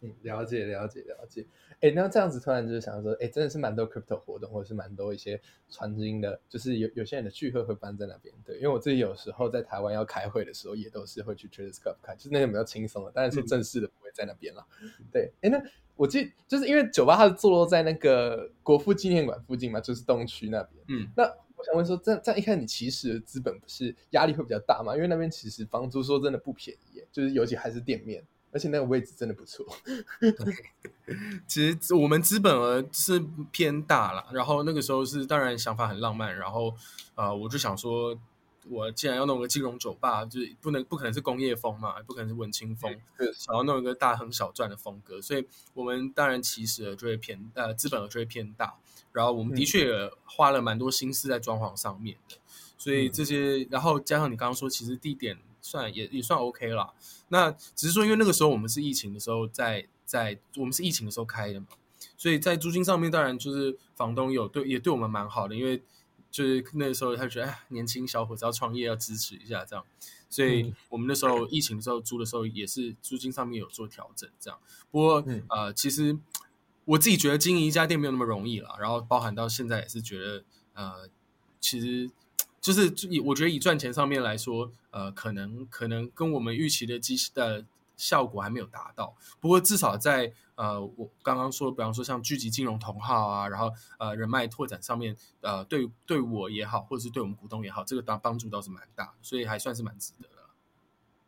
[0.00, 1.44] 嗯，了解了解了解。
[1.80, 8.32] 哎，那这样子突然就是想说，哎，真的是蛮多 crypto 活动，或者是蛮多一些传经的，就是有有些人的聚会会办在那边。
[8.44, 14.66] 对，因为我自己有时候在台湾要开会的时候，也都是会去 Traders Club 开，就是那个比较轻松的，但是正式的不会在那边了。
[15.12, 15.62] 对，哎，那
[15.96, 20.84] 我记就是因为酒吧它是坐落在那个国父纪念馆附近嘛，就是东区那边。
[20.88, 21.24] 嗯，那。
[21.58, 24.94] 我想问说，这这样一开始你起始的资本不是压力会比较大嘛？
[24.94, 29.66] 因为那边其实房租说真的不便宜，就是尤其还是店面，而且那个位置真的不错。
[31.48, 36.72] 其实我们资本额是偏大了，然后那个时候是当然想法很浪漫，然后
[37.16, 38.16] 呃，我就想说。
[38.70, 42.94] 我既然要弄个金融酒吧，就是不能不可能是工业风嘛，不可能是文青风，
[43.36, 48.74] 想要弄一个大亨小赚的风格，所以我们当然其实就会偏呃资本额就会偏大，
[49.12, 52.36] 然后我们的确花了蛮多心思在装潢上面的，
[52.76, 56.92] 所以这些然后加上你刚刚说，其实地点算也也算 OK 了，
[57.28, 61.66] 那只是说因为那个时候我们是疫情的时候在在我们是疫情的时候开的嘛，
[62.16, 65.82] 所以在租金上面当然就是房东有对也对我们蛮好的，因为。
[66.30, 69.84] 就是那个时候，他觉得哎，年轻小伙子要创业，要支持一下这样。
[70.30, 74.58] 所以我们那时候疫情的时候租的时候，也是租金上面有做调整这样。
[74.90, 76.18] 不过呃，其实
[76.84, 78.76] 我自己觉得经营一家店没有那么容易了。
[78.78, 81.08] 然后包含到现在也是觉得呃，
[81.60, 82.10] 其实
[82.60, 87.64] 就是以我觉得以赚钱上面来说，呃，可能可能跟我们预期的机的
[87.96, 89.16] 效果还没有达到。
[89.40, 100.34] 不过至少在呃，我刚刚说，比方说像聚集金融同号啊，然后呃人脉拓展上面，呃对对我也好，或者是对我们股东也好，这个帮帮助倒是蛮大，所以还算是蛮值得的。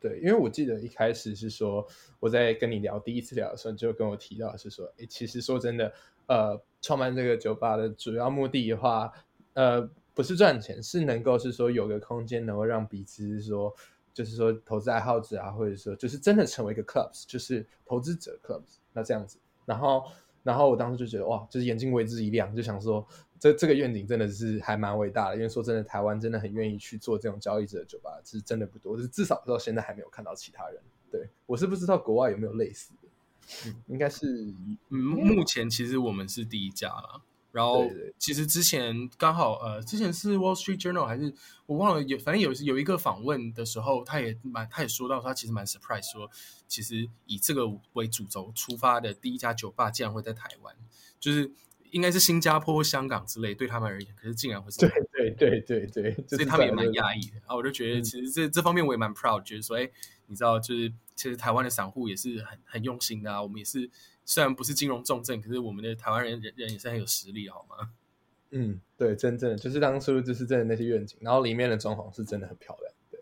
[0.00, 1.86] 对，因为我记得一开始是说
[2.18, 5.92] 我在跟你聊第一次聊的时候，你就跟我提到是说，哎，其实说真的，
[6.26, 9.12] 呃，创办这个酒吧的主要目的的话，
[9.52, 13.72] 呃，不是赚钱，是能够是说有个空间能够让彼此说，
[14.12, 18.78] 就是说投资爱好者啊，或者说就是真的成为一个 clubs，就是投资者 clubs。
[18.92, 20.04] 那这样子，然后，
[20.42, 23.06] 然后我当时就觉得哇，就是眼睛为之一亮，就想说，
[23.38, 25.36] 这这个愿景真的是还蛮伟大的。
[25.36, 30.82] 因为说真的，台湾真的很愿意去做这种交易者的酒吧，是真的不多，是至少到现在还没有看到其他人。
[31.10, 34.52] 对我是不知道国外有没有类似的，应该是，
[34.88, 37.22] 目前其实我们是第一家了。
[37.52, 37.84] 然后，
[38.16, 41.34] 其实之前刚好，呃，之前是 Wall Street Journal 还是
[41.66, 46.30] 我忘了，有反正有有一个访问的时候，他也蛮，他也说到，他其实蛮 surprise，说
[46.68, 50.76] 其实以这个为主轴出发的第一家酒吧竟然会在台湾，
[51.18, 51.50] 就是
[51.90, 57.38] 应该是新加坡、香港之类，对他们而言，可是竟然会是对对对对对，所以他们也蛮讶异的。
[57.38, 59.90] 然后我就觉得，其实这这方面我也蛮 proud，觉得说，哎，
[60.26, 63.90] 你知道，就是其实台湾的散户也是很很用心的啊，我们也是。
[64.30, 67.90] 虽然不是金融重镇，可是我们的台湾人人人也是很有实力，好吗？
[68.50, 72.94] 嗯，对，真正的就是当初就是真的那些愿景，然后里面的装潢是真的很漂亮。
[73.10, 73.20] 对，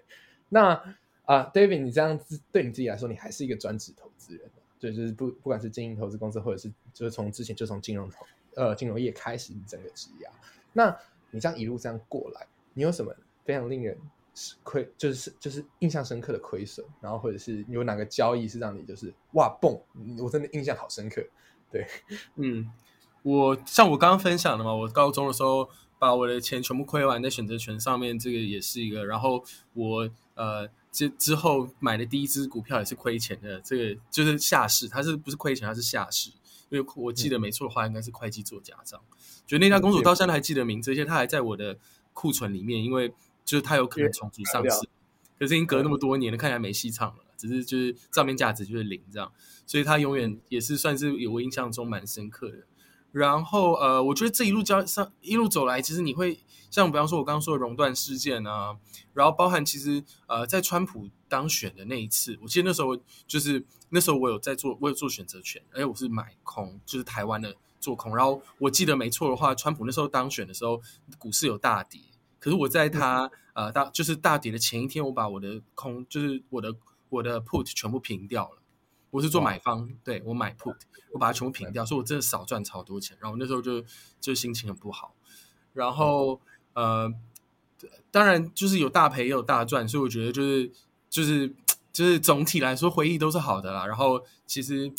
[0.50, 0.74] 那
[1.24, 10.28] 啊，David，你这样子对你自己来说，你还是一个专职投资人，对，就是不不管是经营投资公司，或者是就是从之前就从金融投呃金融业开始你整个职业，
[10.74, 10.94] 那
[11.30, 13.16] 你这样一路这样过来，你有什么
[13.46, 13.96] 非常令人？
[14.62, 19.80] 亏就是就是印象深刻的亏损，然后或者是有哪个交易是让你就是哇蹦，
[20.20, 21.22] 我真的印象好深刻。
[21.70, 21.86] 对，
[22.36, 22.70] 嗯，
[23.22, 29.04] 我像我刚刚分享的嘛，我高中的时候把我的钱全部亏完在选择权上面，这个也是一个。
[29.04, 36.30] 然后我呃之之后买的第一只股票也是亏钱的，这个就是下市，它是不是亏钱，它是下市。
[36.70, 39.00] 因为我记得没错的话，应该是会计做假账。
[39.46, 41.78] 就那家公主到现在还记得名字，而且它还在我的
[42.12, 43.12] 库存里面，因为。
[43.48, 44.86] 就是它有可能重组上市，
[45.38, 47.24] 可是已经隔那么多年了，看起来没戏唱了。
[47.34, 49.32] 只是就是账面价值就是零这样，
[49.64, 52.58] 所以它永远也是算是有我印象中蛮深刻的。
[53.12, 56.38] 然后呃，我觉得这一路交上一路走来，其实你会
[56.70, 58.76] 像比方说我刚刚说的熔断事件啊，
[59.14, 62.94] 然后包含其实呃，在川普当选的那一次，我记得那时候
[63.26, 68.14] 就是那时候我有在做，我有做选择权，而且我是买空，就是台湾的做空。
[68.16, 70.82] 然后我记得没错的话，川普那时候当选的时候，
[71.18, 72.00] 股市有大跌，
[72.38, 76.74] 可是我在他呃大就是大跌的前一天，我把我的空就是我的
[77.08, 78.58] 我的 put 全部平掉了。
[79.10, 80.76] 我是做买方，对我买 put，
[81.12, 83.16] 我把它全部平掉，所以我真的少赚超多钱。
[83.20, 83.82] 然后那时候就
[84.20, 85.14] 就心情很不好。
[85.72, 86.38] 然后
[86.74, 87.10] 呃，
[88.10, 90.70] 当然就是有大赔也有大赚，所以我觉得就是
[91.08, 91.54] 就是
[91.90, 93.86] 就是总体来说回忆都是好的啦。
[93.86, 94.92] 然后其实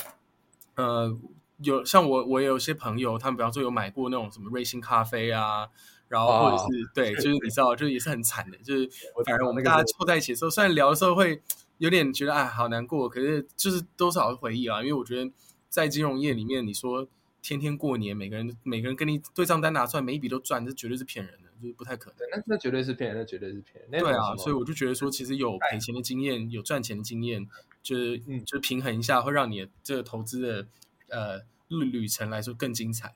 [0.74, 1.16] 呃
[1.58, 5.68] 有像我我也有些朋友，他们比方说有买过那种什么瑞幸咖啡啊，
[6.10, 8.90] 然后或者是对，就是你知道，就是也是很惨的，就是
[9.26, 11.42] 反正我们大家凑在一起的时候，虽然聊的时候会。
[11.80, 13.08] 有点觉得哎，好难过。
[13.08, 15.32] 可是就是多少回忆啊，因为我觉得
[15.70, 17.08] 在金融业里面，你说
[17.42, 22.28] 天天过年，每个人每个人跟你对账单拿出来，每一笔都赚，这绝对是骗人的，就是不太可能。
[22.34, 24.04] 那那绝对是骗人，那绝对是骗人。
[24.04, 27.48] 对啊，所以我就觉得说，其实有赔钱的经验，有赚钱的经验，
[27.82, 30.68] 就是嗯，就平衡一下，会让你的这个投资的
[31.08, 33.16] 呃旅旅程来说更精彩。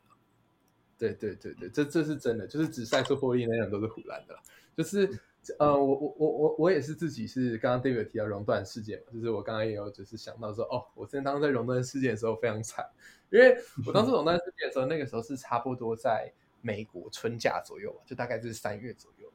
[1.11, 4.35] 对对对对，这这是真的，就是只晒出获利那种都是胡乱的，
[4.77, 5.09] 就是。
[5.59, 12.89] 呃，我我我我我也是自己是刚刚 David 提到熔断事件嘛，就是我刚刚也有就是想到说，哦，我之前当时在熔断事件的时候非常惨，
[13.29, 19.29] 因为我当时 熔断事件的时候，那个时候是差不多在美国春假左右吧，就大概就是三月左右，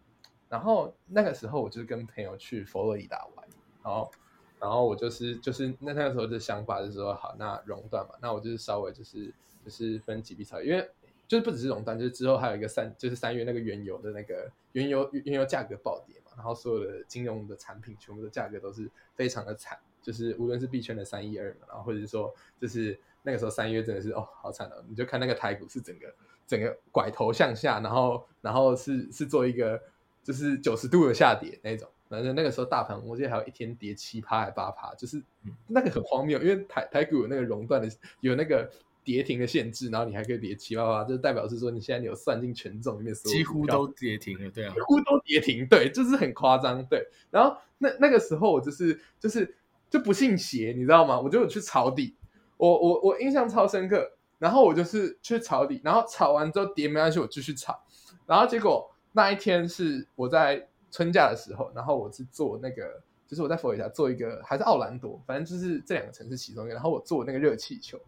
[0.48, 3.46] 然后那个时候我就是跟朋友去佛罗里达玩，
[3.84, 4.10] 然后
[4.58, 9.30] 然后我就是就是那那个时候的想法就是说，好，那熔断嘛，那我就是稍微就是
[9.62, 10.88] 就是分几笔草，因为。
[11.28, 26.12] 就是不只是熔断，就是之后还有一个三，就是三月那个原油的那个原油原油价格暴跌嘛，然后所有的金融的产品全部的价格都是非常的惨，就是无论是币圈的三一二嘛，然后或者是说就是那个时候三月真的是哦好惨哦，你就看那个台股是整个
[26.46, 29.78] 整个拐头向下，然后然后是是做一个
[30.22, 35.22] 就是九十度的下跌那种，反正那个时候大盘我记得还有一天跌七趴还八趴，就是
[35.66, 37.88] 那个很荒谬，因为台台股有那个熔断的
[38.22, 38.70] 有那个。
[39.08, 47.08] 跌停的限制，然后你还可以跌七八八，就代表是说你现在你有算进权重里面，几乎都跌停了，对啊，几乎都跌停，对，就是很夸张，对。
[47.30, 49.56] 然后那那个时候我就是就是
[49.88, 51.18] 就不信邪，你知道吗？
[51.18, 52.14] 我就去抄底，
[52.58, 54.12] 我我我印象超深刻。
[54.38, 57.76] 然后我就是去抄底，然后炒完之后跌没关系，我继续炒。
[58.24, 66.74] 然后结果那一天是我在春假的时候，然后我是做那个，就是我在佛罗里达做一个，还是奥兰多，反正就是这两个城市其中一个。
[66.74, 67.98] 然后我做那个热气球。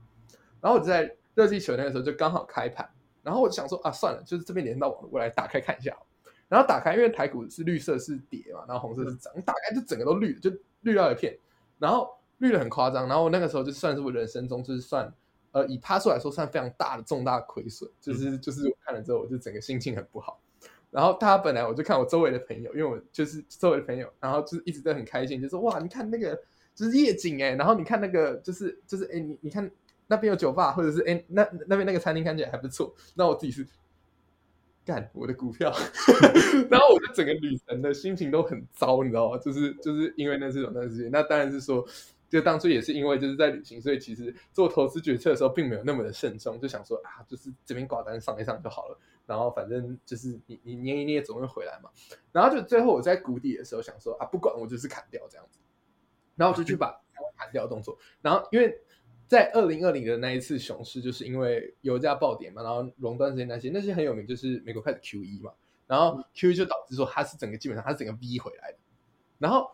[0.61, 2.89] 然后我在热气球那个时候就刚好开盘，
[3.23, 5.97] 然后我就想说啊，算了，就是这边连到网，我来打开看一下。
[6.49, 11.39] 然后打开，因为台股是绿色是跌嘛，然后红色是涨，打开就整个都绿，就绿到一片，
[11.79, 13.07] 然后绿的很夸张。
[13.07, 15.15] 然后那个时候就算是我人生中就是算
[15.53, 20.41] 呃以趴数来说算非常大的重大亏损，就是就是我看了之后我就整个心情很不好。
[20.91, 26.37] 然后大家本来我就看我周围的朋友，因为我就是周围的朋友，然后就是一直都很开心，就说哇，你看那个
[26.75, 29.71] 就是夜景哎，然后你看那个就是就是哎你你看。
[30.11, 32.93] 那边有酒吧，或者是哎，那那边那个餐厅看起来还不错。
[33.15, 33.65] 那我自己是
[34.85, 35.73] 干我的股票，
[36.69, 39.39] 然后我就整个旅程的心情都很糟，你知道吗？
[39.39, 41.11] 就是就是因为那是有那事情。
[41.13, 41.87] 那当然是说，
[42.29, 48.99] 就当初也是因为就是在旅行，所以其实做投资决策的时候并没有那么的慎重，就想说啊，就是这边挂单上一上就好了。
[49.27, 51.89] 然后反正就是你你捏一捏总会回来嘛。
[52.33, 55.61] 然后就最后我在谷底的时候想说啊，不管我就是砍掉这样子，
[56.35, 57.01] 然后我就去把
[57.37, 57.97] 砍掉动作。
[58.21, 58.77] 然后因为。
[59.31, 65.53] 在二零二零的那一次熊市，就是因为油价暴跌嘛，然后熔断这些那些那些很有名，就是美国开始 Q E 嘛，
[65.87, 68.79] 然后 Q E 就导致说它是整个基本上它是整个 V 回来的，
[69.39, 69.71] 然后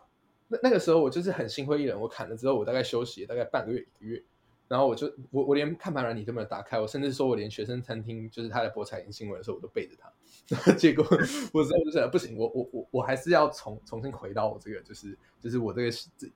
[0.47, 4.23] 那那个时候我就是很心灰意冷，我砍了之后我大概休息大概半个月一个月。
[4.67, 11.05] 然后我就我我连看盘软体都没有打开，我甚至说我连学生餐厅就是他在播财经新闻的时候我都背着他， 结果
[11.53, 15.91] 我实在不是不行，我我我我还是要重重新回到我这个就是就是我这个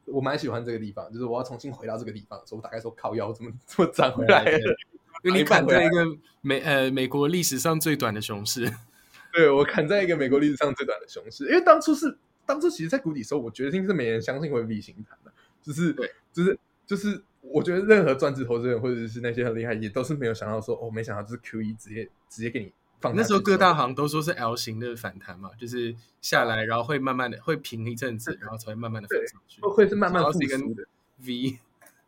[0.05, 4.59] 我蛮喜欢这个地方，就是我要重新回到这个地方，所以我大概说靠腰怎么这么涨回来了，
[5.23, 6.05] 因为你砍在一个
[6.39, 8.71] 美呃美国历史上最短的熊市，
[9.33, 17.21] 对我砍在一个美国历史上最短的熊市，因为当初是当初其实，在谷底时候，我决定是没人相信会 V 型盘的，就是对，就是就是。
[17.41, 23.15] 我觉得任何专职投资人或者是那些很厉害，也都是没有想到说，哦，没想到就是 Q E 直接直接给你放。
[23.15, 30.87] 那时候各大行都说是 L 型的反弹嘛，就是下来，然后会慢慢的会平一阵子，然后才会慢慢的反上去，会是慢慢复苏的
[31.25, 31.59] V。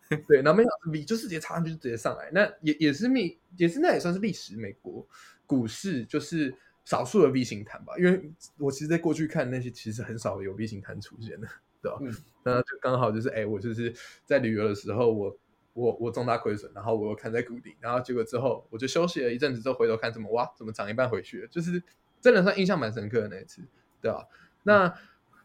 [0.28, 5.08] 对，然后没想到 V 就是直接插上去就直接上来，那也也是历也是那也算是历史美国
[5.48, 6.54] 股市就是
[6.86, 11.48] 少数的 V 型弹吧，因为我其实在过去看那些其实很少有 V 型弹出现的。
[11.84, 12.00] 对吧？
[12.44, 13.94] 那就刚好就是，哎，我就是
[14.26, 15.38] 在旅游的时候，我
[15.74, 21.48] 我我重大亏损，然后我又看在谷底，然后结果之后我就休息了一阵子之后回头看，怎么哇，怎么涨一半回去了？
[21.48, 21.84] 就是
[22.22, 23.62] 真的算印象蛮深刻的那一次，
[24.02, 24.26] 对吧？
[24.64, 24.94] 那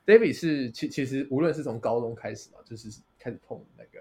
[0.06, 3.98] David 是其其实无论是从高中开始嘛，就是开始碰那个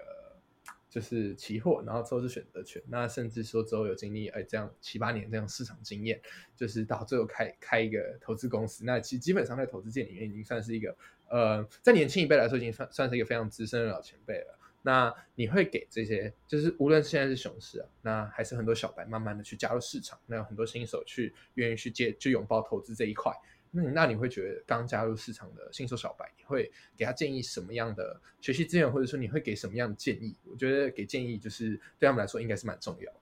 [0.88, 6.20] 就是期货，然后之后是选择权，那甚至说之后有经历哎这样七八年这样市场经验，
[6.56, 10.96] 就是到最后开开一个投资公司，那其实基本上在投资界里面已经算是一个
[11.28, 14.58] 呃，在年轻一辈来说已经算算是一个非常资深的老前辈了。
[14.82, 23.30] 那你会给这些，就是无论现在是熊市啊，那还是很多小白慢慢的去加入市场，那有很多新手去愿意去接，就拥抱投资这一块。
[23.70, 30.36] 那你那你会觉得刚加入市场的新手小白，你会给他建议什么样的学习资源，或者说你会给什么样的建议？
[30.44, 33.12] 我觉得给建议就是对他们来说应该是蛮重要。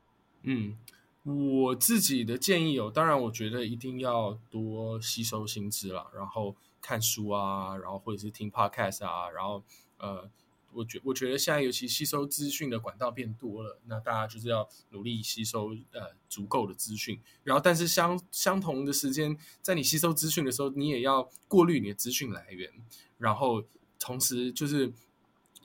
[0.43, 0.77] 嗯，
[1.25, 9.63] 我自己的建议有，当然我觉得一定要多吸收新知啦，然后看书啊，然后或者是听 podcast 啊，然后
[9.99, 10.31] 呃。
[10.77, 22.71] 我觉我觉得现在尤其吸收资讯的管道变多了，那大家就是要努力吸收呃足够的资讯，然后但是相相同的时间，在你吸收资讯的时候，你也要过滤你的资讯来源，
[23.17, 23.65] 然后
[23.99, 24.93] 同时就是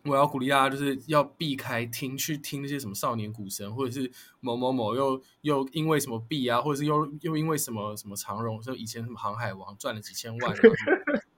[0.06, 4.10] 我要鼓励大家，就是要避开听去听那些什么少年股神，或者是
[4.40, 10.56] 某某某又又因为什么币啊，或者是又又因为什么什么长荣，说以前什么航海王赚了几千万。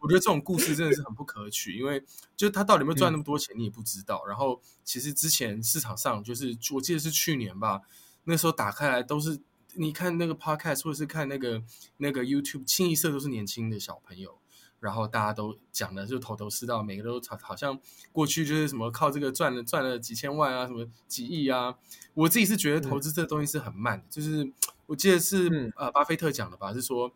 [0.03, 2.03] 我觉得这种故事真的是很不可取，因为
[2.35, 4.25] 就是他到底有没有赚那么多钱，你也不知道。
[4.25, 7.79] 然后其实之前市场上就是我记得是去年吧，
[8.25, 9.39] 那时候打开来都是
[9.75, 11.63] 你看那个 podcast 或者是看那个
[11.95, 14.37] 那个 YouTube，清一色都是年轻的小朋友，
[14.81, 17.79] 然后大家都讲的就头头是道，每个都好好像
[18.11, 21.75] 过去就是什么靠这个赚了赚了几千万啊，什么几亿啊。
[22.13, 24.51] 我自己是觉得投资这东西是很慢的，就是
[24.87, 27.13] 我记得是呃巴菲特讲的吧，是说。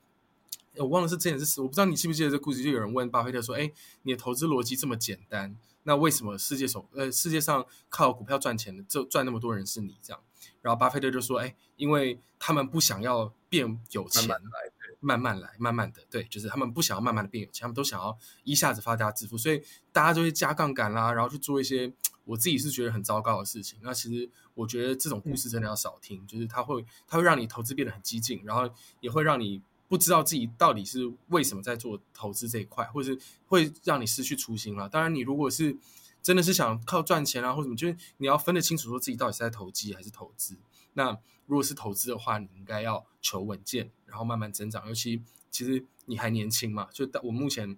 [0.80, 3.72] 我忘了是之前是，我不知道你记不记得这故事，就有人问巴菲特说：“哎，
[4.04, 10.22] 你的投资逻辑这么简单，那为什么世界首呃世界上靠股票赚钱的，就赚那么多人是你这样？”
[10.62, 19.62] 然后巴菲特就说：“哎，因为他们不想要变有钱，慢慢来，慢慢来，慢慢的，对，就是他们不想要慢慢的变有钱，他们都想要一下子发家致富，所以
[19.92, 21.92] 大家就会加杠杆啦，然后去做一些
[22.26, 23.80] 我自己是觉得很糟糕的事情。
[23.82, 28.70] 那其实我觉得这种故事真的要少听，就是他会他会让你投资变得很激进，然后
[29.00, 34.88] 也会让你。”不知道自己到底是为什么在做投资这一块，或者是会让你失去初心了。
[34.88, 35.78] 当然，你如果是
[36.22, 40.58] 真的是想靠赚钱啊，或什么，就是你要分得清楚，说自己到底是在投机还是投资。
[40.94, 44.88] 那如果是投资的话，你应该要求稳健，然后慢慢增长。
[44.88, 45.22] 尤其
[45.52, 47.78] 其实你还年轻嘛，就我目前。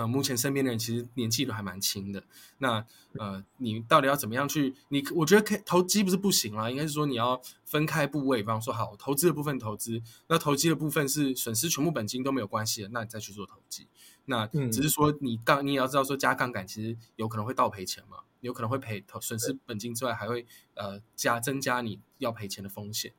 [0.00, 2.22] 呃，目前身边的人其实年纪都还蛮轻的。
[2.56, 2.86] 那
[3.18, 4.74] 呃，你到底要怎么样去？
[4.88, 8.40] 你我觉得可以投机不是不行啦，应该是说你要分开部位。
[8.40, 13.86] 比方说，好，投资的部分投资，那投机的部分是损失全部本金都没有关系的，那你再去做投机。
[14.24, 23.12] 那只是说你杠，你也要知道说加杠杆其实有可能会倒赔钱嘛，有可能会赔投损失本金之外，还会呃加增加你要赔钱的风险。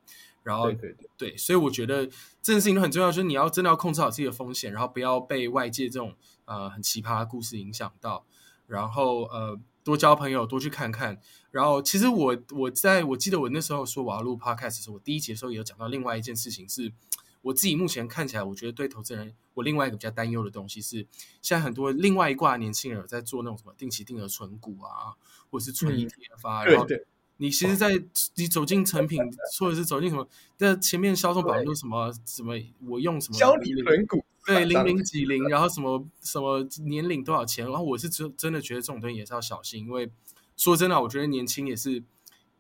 [0.44, 2.06] 然后对对对对，所以我觉得
[2.42, 6.16] 这件事情都很重要，就是你要真的要控制好自己的风险，然后不要被外界这种
[6.46, 8.26] 呃很奇葩的故事影响到，
[8.66, 11.20] 然后呃多交朋友，多去看看。
[11.52, 16.92] 然后其实我我在我记得我那时候说我要录 podcast 的时候，我第一节的时候也有讲到另外一件事情，是
[17.44, 21.06] 我自己目前看起来，我觉得对投资人我另外一个比较担忧的东西是，
[21.42, 25.14] 现在很多另外一挂年轻人有在做那种什么定期定额存股啊，
[25.52, 26.88] 或者是存 ETF 啊，然后。
[27.42, 27.90] 你其实，在
[28.36, 29.20] 你走进成品，
[29.60, 30.28] 或者是走进什么，
[30.60, 32.54] 那前面销售榜都什么什么，
[32.88, 40.12] 我用什么销你存股，对零零几零，然后什么什么年龄多少钱，然后我是真真的觉得这种东西也是要小心，因为
[40.56, 42.04] 说真的，我觉得年轻也是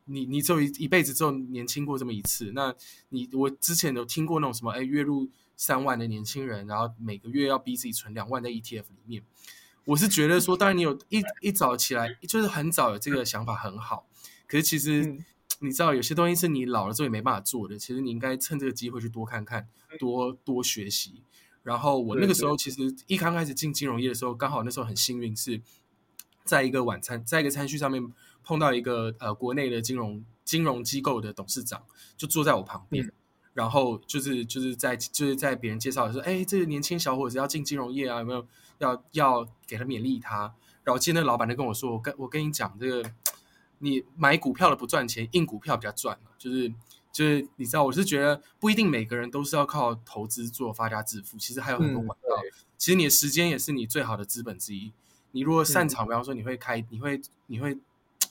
[0.06, 2.52] 你你只有一一辈子只有年轻过这么一次。
[2.56, 2.74] 那
[3.10, 9.22] 你我之前有听过那种什么，哎，月入三万的年轻人，然后每个月要逼自己存两万在 ETF 里面，
[9.86, 14.08] 我是觉得说，当然你有一一早起来，就是很早有这个想法很好。
[14.52, 15.18] 可是其实
[15.60, 17.80] 你知道，有些东西是你老了之后也没办法做的。
[17.80, 19.66] 其实你应该趁这个机会去多看看，
[19.98, 21.24] 多多学习。
[21.64, 25.62] 然后我那个时候其实一刚开始进金融业的时候，刚好那时候很幸运，是
[26.44, 28.06] 在一个晚餐，在一个餐叙上面
[28.44, 31.82] 碰到一个呃国内的金融金融机构的董事长，
[32.18, 33.10] 就坐在我旁边，
[33.54, 38.46] 然后就是就是在就是在别人介绍的时候，哎，这个年轻小伙子要进金融业啊，有没有
[38.80, 40.54] 要要给他勉励他？
[40.84, 43.10] 然后今天那个老板就跟我说，我跟我跟你讲这个。
[43.84, 46.70] 你买股票的不赚钱，印股票比较赚嘛就是
[47.12, 52.42] 就是你知道，我是觉得不一定每个人都是要靠投资做发家致富，其实还有很多管道。
[52.78, 54.94] 其实你的时间也是你最好的资本之一。
[55.32, 57.78] 你如果擅长，比方说你会开，你会你会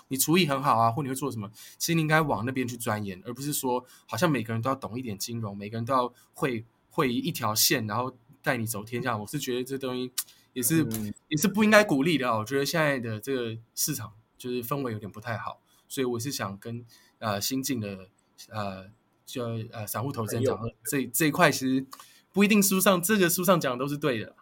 [0.09, 9.17] 你厨艺很好啊，或你会做什么，其实你应该往那边去钻研，而不是说好像每个人都要懂一点金融，每个人都要会会一条线，然后带你走天下。
[9.17, 10.11] 我是觉得这东西
[10.53, 10.87] 也是
[11.29, 12.39] 也是不应该鼓励的。
[12.39, 14.13] 我觉得现在的这个市场。
[14.41, 16.85] 就是氛围有点不太好，所以我是想跟
[17.19, 18.09] 呃新进的
[18.49, 18.91] 呃
[19.27, 21.87] 就呃散户投资人讲，这这一块其实
[22.33, 24.35] 不一定书上这个书上讲的都是对的。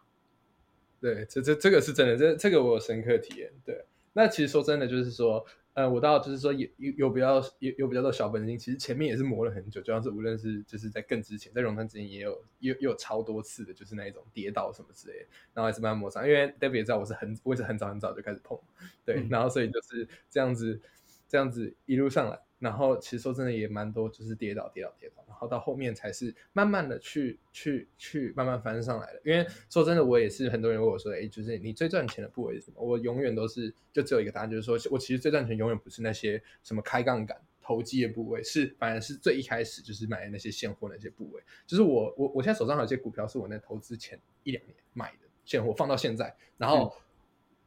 [1.01, 3.53] 对，这这这个是真的，这这个我有深刻体验。
[3.65, 5.45] 对，那其实说真的，就是说。
[5.79, 15.19] 呃，我倒就是说，有有有比较有有比较多小本金，其实前面也是磨了很久，就像是无论是就是在更之前，在熔断之前也有有有超多次的，就是那一种跌倒什么之类，
[15.55, 16.27] 然后还是慢慢磨上。
[16.27, 18.59] 因为 David 也知道我是很我也是很早很早就开始碰，
[19.05, 20.81] 对，然后所以就是这样子
[21.29, 22.48] 这样子一路上来。
[22.59, 29.21] 然后其实说真的也蛮多，就是跌倒跌倒跌倒，然后到后面才是慢慢的去去去慢慢翻上来的。
[29.25, 32.83] 因为说真的，我也是很多人问我说，哎，就是你最赚钱的部位是什么？
[32.83, 41.43] 我永远都是就只有一个答案，就是说我其实最赚钱永远不是那些什么开杠杆投机的部位，是反而是最一开始就是买的那些现货那些部位。
[41.67, 46.93] 就是我我我现在手上有些股票是我那投资前一两年买的现货，放到现在，然后。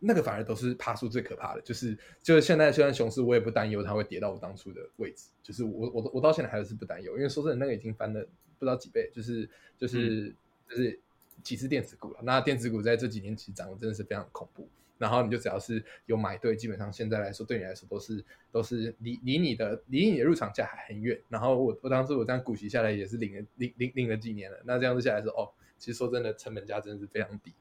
[0.03, 8.19] 那个反而都是爬数最可怕的，就是就是现在虽然熊市，我也不担忧它会跌到我当初的位置，就是我我我到现在还是不担忧，因为说真的，那个已经翻了
[8.59, 9.47] 不知道几倍，就是
[9.77, 10.33] 就是
[10.67, 10.99] 就是
[11.43, 12.19] 几次电子股了。
[12.23, 14.67] 那电子股在这几年其实涨的真的是非常恐怖。
[14.97, 21.19] 然后你就只要是有买对，基本上现在来说对你来说都是都是离离你的离你的入场价还很远。
[21.27, 25.49] 然后我我当时我这样股息下来也是领了领领领了几年了，那这样子下来说哦，
[25.79, 27.51] 其实说真的成本价真的是非常低。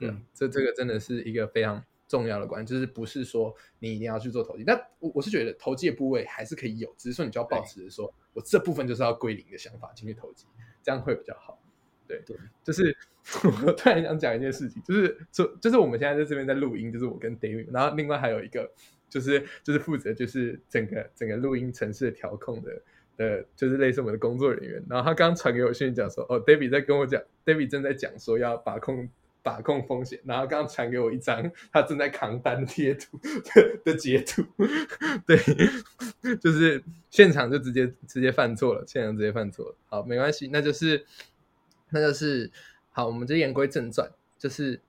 [0.00, 10.46] 嗯，这这个真的是一个非常重要的关，就是不是说你一定要去做投机，但我我是觉得投机的部位还是可以有，只是说你就要保持说我这部分就是要归零的想法进去投机，
[10.82, 11.60] 这样会比较好。
[12.06, 12.96] 对对，就是
[13.66, 18.72] 我突然想讲一件事情，就是就就是我们现在在这边在录音，就是我跟 David，然后另外还有一个
[19.10, 22.80] 就是就是负责就是整个整个录音城市的调控的
[23.18, 29.10] 呃，就是类似我们的工作人员，然后他刚传给我讯息讲说，哦，David 在跟我讲，David 正在讲说要把控。
[29.42, 34.44] 把控风险，然后刚刚传给我一张他正在扛单贴图的 的截图，
[35.26, 35.38] 对，
[36.36, 39.76] 就是现场就直接直接犯错了，现场直接犯错了。
[39.86, 41.06] 好，没关系，那就是
[41.90, 42.50] 那就是
[42.90, 44.80] 好，我们就言归正传，就是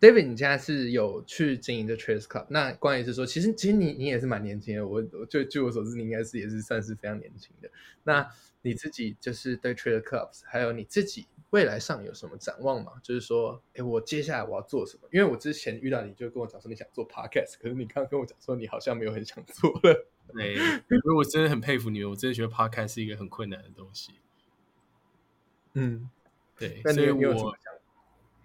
[0.00, 7.70] David，你现在是有去经营的 Trace Club，那关于是说，其实其实你你也是蛮年轻的，我我就据我所知，你应该是也是算是非常年轻的。
[8.04, 8.28] 那
[8.62, 11.26] 你自己就是对 Trade Clubs，还有你自己。
[11.50, 12.92] 未来上有什么展望吗？
[13.02, 15.08] 就是说，哎，我接下来我要做什么？
[15.12, 20.06] 因为我之前遇到你就跟我讲说你想做 podcast，可是你刚刚跟我讲说你好像没有很想做了。
[20.34, 24.12] 对，因为我真的很佩服你，我真的觉得 podcast 是一个很困难的东西。
[25.72, 26.10] 嗯，
[26.58, 27.56] 对，所以我，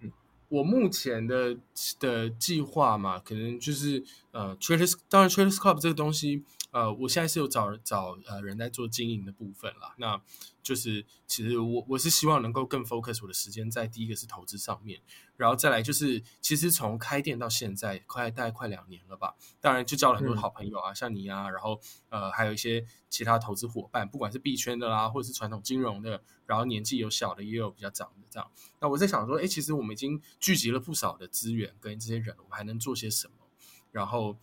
[0.00, 0.10] 嗯，
[0.48, 1.58] 我目前的
[2.00, 6.42] 的计划嘛，可能就是呃，traders，当然 traders club 这个东西。
[6.74, 9.94] 呃，我现在是有找找呃人在做经营的部分啦。
[9.96, 10.20] 那
[10.60, 15.00] 就是其实我我是希望能够更 focus 我的时间在第一个是投资上面，
[15.36, 19.36] 然后再来就是其实从开店到现在快大概快两年了吧。
[19.60, 28.50] 当然就交了很多好朋友啊，像你啊，然后呃还有一些其他投资伙伴，不管是币圈的啦，或者是传统金融的，然后年纪有小的也有比较长的这样。
[28.80, 33.46] 那我在想说，哎，其实我们已经聚集了不少的资源跟这些人，我们还能做些什么？
[33.92, 34.36] 然后。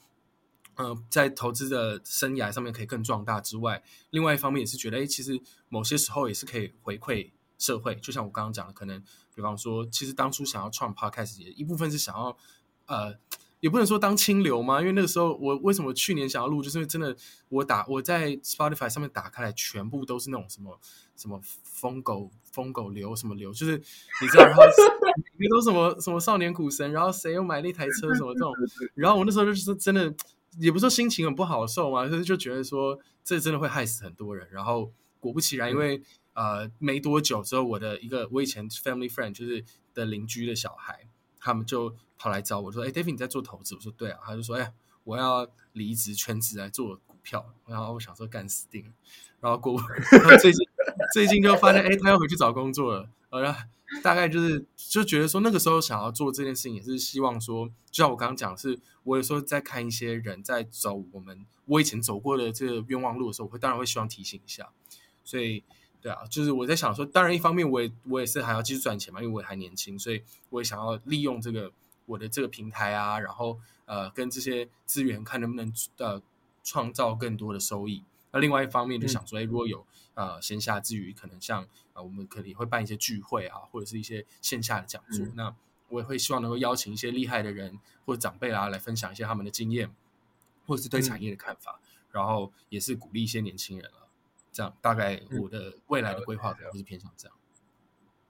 [0.81, 7.29] 嗯，在投资的生涯上面可以更壮大之外，另外一方面也是觉得，哎，其实某些时候也是可以回馈
[7.59, 7.93] 社会。
[7.97, 8.99] 就像我刚刚讲的，可能
[9.35, 12.35] 比方说，其实当初想要创 podcast 也一部分是想要，
[12.87, 13.15] 呃，
[13.59, 17.15] 也不能说当清流嘛，因为那个时候我为什么去年想要录，就是因为真的
[17.49, 20.79] 我打我在 Spotify 上面打开来，全部都是那种什么
[21.15, 24.63] 什么疯狗疯狗流什么流，就是你知道，然后
[25.37, 28.51] 你都什么什么少年股神，然后谁又买了一台车什么这种，
[28.95, 30.11] 然后我那时候就是真的。
[30.59, 34.47] 也不是说心情很不好受嘛，就是就觉得说这真的会害死很多人。
[34.51, 36.01] 然后果不其然，因为
[36.33, 41.07] 呃没多久之后，我的一个我以前 family friend 就是的邻居的小孩，
[41.39, 44.73] 他们就跑来找我说：“哎，David 你在做投资？”我说：“对啊。”他就说：“哎，
[45.03, 48.91] 我要离职全职来做股票。”然后我想说干死定了。
[49.39, 49.75] 然后过
[50.41, 50.67] 最近
[51.13, 53.09] 最近就发现，哎，他要回去找工作了。
[53.39, 53.59] 然后
[54.03, 64.69] 大概就是就觉得说，那个时候想要做这件事情，也是希望说，就像我刚刚讲，是我有时候在看一些人在走我们我以前走过的这个冤枉路的时候，我会当然会希望提醒一下。
[65.23, 65.63] 所以，
[66.01, 71.71] 对啊，就是我在想说，当然一方面我也我也是还要继续赚钱嘛，因为我也还年轻，所以我也想要利用这个
[72.05, 76.21] 我的这个平台啊，然后呃跟这些资源看能不能呃
[76.63, 78.03] 创造更多的收益。
[78.33, 81.63] 那另外一方面就想说，哎，如果有呃闲暇之余，可能像
[81.93, 85.25] 啊我们可能会办一些聚会啊，或者是一些线下的讲座。
[85.35, 85.53] 那
[85.89, 89.93] 我也会希望能够邀请一些厉害的人或者长辈啊，来分享一些他们的经验，
[90.65, 94.07] 或者是对产业的看法，然后也是鼓励一些年轻人了。
[94.53, 97.37] 这样大概我的未来的规划可能是偏向这样。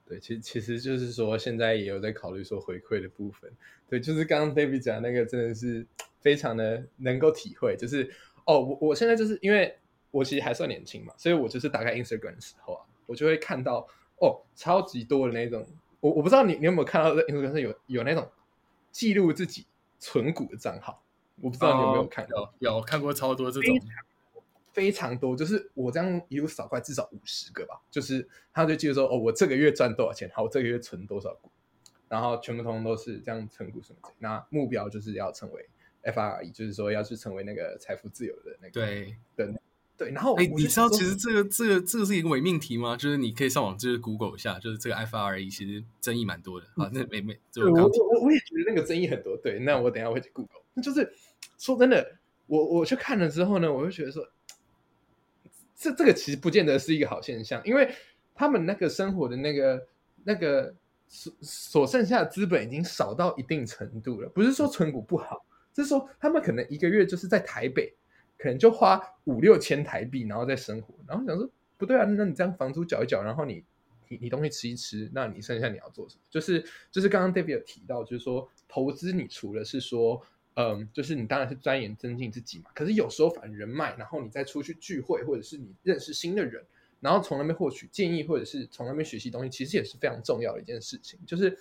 [0.04, 3.52] 对，其实其实就是说，现在也有在考虑说回馈的部分。
[3.88, 5.86] 对，就是刚刚 David 讲那个，真的是
[6.20, 8.12] 非常的能够体会，就是。
[8.44, 9.78] 哦，我我现在就是因为
[10.12, 13.88] 我其实还算年轻嘛，所以我就是打开 Instagram 的时候啊，我就会看到
[14.18, 15.66] 哦，超级多的那种。
[15.98, 18.30] 我我不知道你你有没有看到在 Instagram 上有有那种
[18.92, 19.66] 记录自己
[19.98, 21.02] 存股的账号，
[21.40, 23.76] 我不知道你有没有看到，有看过超多这种。
[24.72, 27.78] 非常多，就是我这样一路扫过来，至少五十个吧。
[27.90, 31.50] 就是他就记得说，哦，我这个月赚多少钱，好，我这个月存多少股，
[32.08, 34.14] 然后全部通通都是这样存股什么的。
[34.18, 35.68] 那目标就是要成为
[36.04, 39.54] FRE，就是说要去成为那个财富自由的那个对对
[40.04, 40.10] 对。
[40.12, 42.96] 然后，哎，你知道其实这个这个这个是一个伪命题吗？
[42.96, 46.90] 就是你可以上网就是 Google 一下，就是这个 FRE 其实争议蛮多的啊。
[46.92, 49.36] 那没没，我我我也觉得那个争议很多。
[49.36, 50.62] 对，那我等下会去 Google。
[50.82, 51.12] 就是
[51.58, 54.26] 说真的，我我去看了之后呢，我就觉得说。
[55.74, 57.92] 这这个其实不见得是一个好现象，因为
[58.36, 59.84] 他们那个生活的那个
[60.22, 60.72] 那个
[61.08, 64.28] 所所剩下的资本已经少到一定程度了。
[64.28, 65.44] 不是说存股不好，
[65.74, 67.92] 是说他们可能一个月就是在台北，
[68.42, 70.94] 可能就花五六千台币，然后在生活。
[71.06, 73.62] 然后想说不对啊，那你这样房租缴一缴，然后你
[74.08, 76.22] 你你东西吃一吃，那你剩下你要做什么？
[76.28, 80.20] 就是就是刚刚 David 有提到，就是说投资，你除了是说。
[80.54, 82.66] 嗯，就是你当然是钻研增进自己嘛。
[82.74, 86.62] 可是有时候反人脉，然后你再出去聚会，或者是你认识新的人，
[87.00, 91.18] 然后从那边获取建议，或者是从那边学习东西，其实也是非常重要的一件事情。
[91.24, 91.58] 就是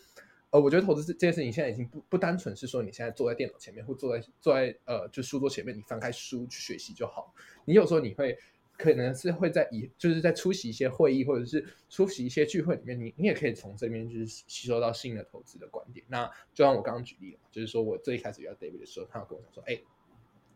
[0.52, 7.34] 呃，我觉得投资这件事情现在已经不不单纯是说你现在坐在电脑前面，或坐在坐在呃就书桌前面，你翻开书去学习就好。
[7.66, 8.38] 你有时候你会。
[8.78, 16.04] 可能是会在以就是在出席一些会议或者是出席一些聚会里面，你你也可以从这边就是吸收到新的投资的观点。
[16.10, 19.80] 那就像我刚刚举例了，就是说我最一开始遇到 David 的时候，他跟我讲说：“哎，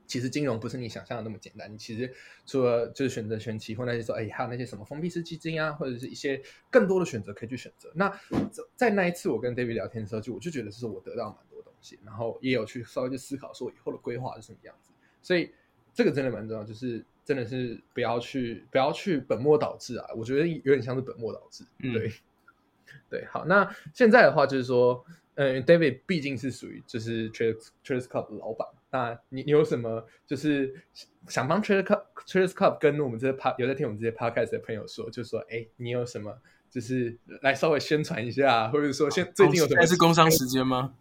[0.08, 1.72] 其实金融不是你想象的那么简单。
[1.72, 2.14] 你其实
[2.46, 8.12] 除了就是选择选期或那些说，哎，还有那些什么封闭式基金啊，或者是一些更多的选择可以去选择。”那
[8.76, 14.92] 在那一次我跟 David 聊天的时候，就我就觉得是我得到蛮多东西，然后也有去稍微去思考说以后的规划是什么样子。
[15.22, 15.52] 所以
[15.94, 17.06] 这个真的蛮重要，就是。
[17.26, 20.08] 真的是不要去不要去本末倒置啊！
[20.16, 21.66] 我觉得有点像是本末倒置。
[21.82, 22.14] 对
[23.10, 25.04] 对，好，那现在的话就是说，
[25.34, 30.74] 嗯，David 毕竟是属于就是 Trader Trader Club 的老板，那你你有什么就是
[31.28, 36.34] 想帮 Trader Club Trader Club 跟我们这些 p 有在听我们这些 podcast 的朋友说，就说，哎，你有什么
[36.72, 39.86] 就是来稍微宣传一下，或者说现最近有什么？
[39.86, 40.94] 是工商时间吗？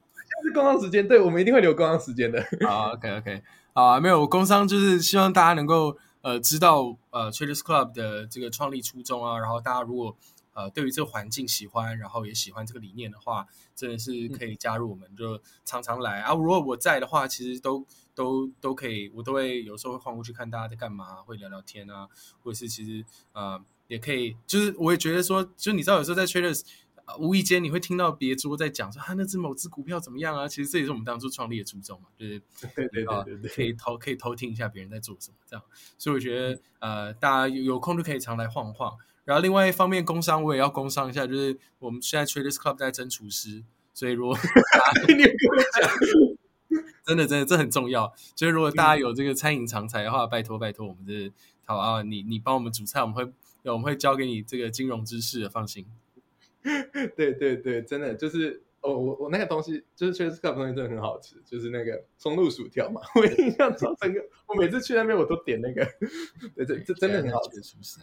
[0.43, 2.45] 是工商时间，对我们一定会留工商时间的。
[2.67, 3.43] 好，OK OK，
[3.73, 5.97] 好，没有工商就是希望大家能够。
[6.25, 10.17] 呃，知道呃，Traders Club 的这个创立初衷啊，然后大家如果
[10.55, 16.33] 呃对于这个环境喜欢，然后也喜欢这个理念的话，真的是可以加入我们，就常常来啊。
[16.33, 22.09] 如果我在的话，其实都都都可以，我都会有时候会晃过去看大家在干嘛，会聊聊天啊，
[22.43, 26.63] 或者是其实呃也可以，就是我也觉得说，就你知道有时候在 Traders。
[27.19, 30.49] 无意间你会听到别桌在讲说啊，那只某只股票怎么样啊？
[30.49, 32.41] 其实这也是我们当初创立的初衷嘛，就是
[32.75, 35.63] 对对对对，可以偷可以偷听一下别人在做什么这样。
[35.99, 38.97] 所以我觉得呃，大家有有空就可以常来晃晃。
[39.25, 44.37] 然后另外一方面，工商我也要工商一下，就是我们现在 Traders Club 在争厨师，所以如果
[45.09, 45.91] 你跟我讲，
[47.07, 48.13] 真的真的这很重要。
[48.35, 51.33] 就是如果大家有这个餐饮常才的话，拜托拜托，我们这
[51.65, 55.87] 好啊，你你帮我们煮菜，我们会我们会教给你这个金融知识的，放心。
[57.17, 64.21] 对对对，真的就是哦，我我那个东西就是确实这个东西真的很好吃，就是那个松露薯条嘛， 我印象超深刻。
[64.47, 65.87] 我每次去那边我都点那个，
[66.55, 68.01] 对对这真的很好吃，厨师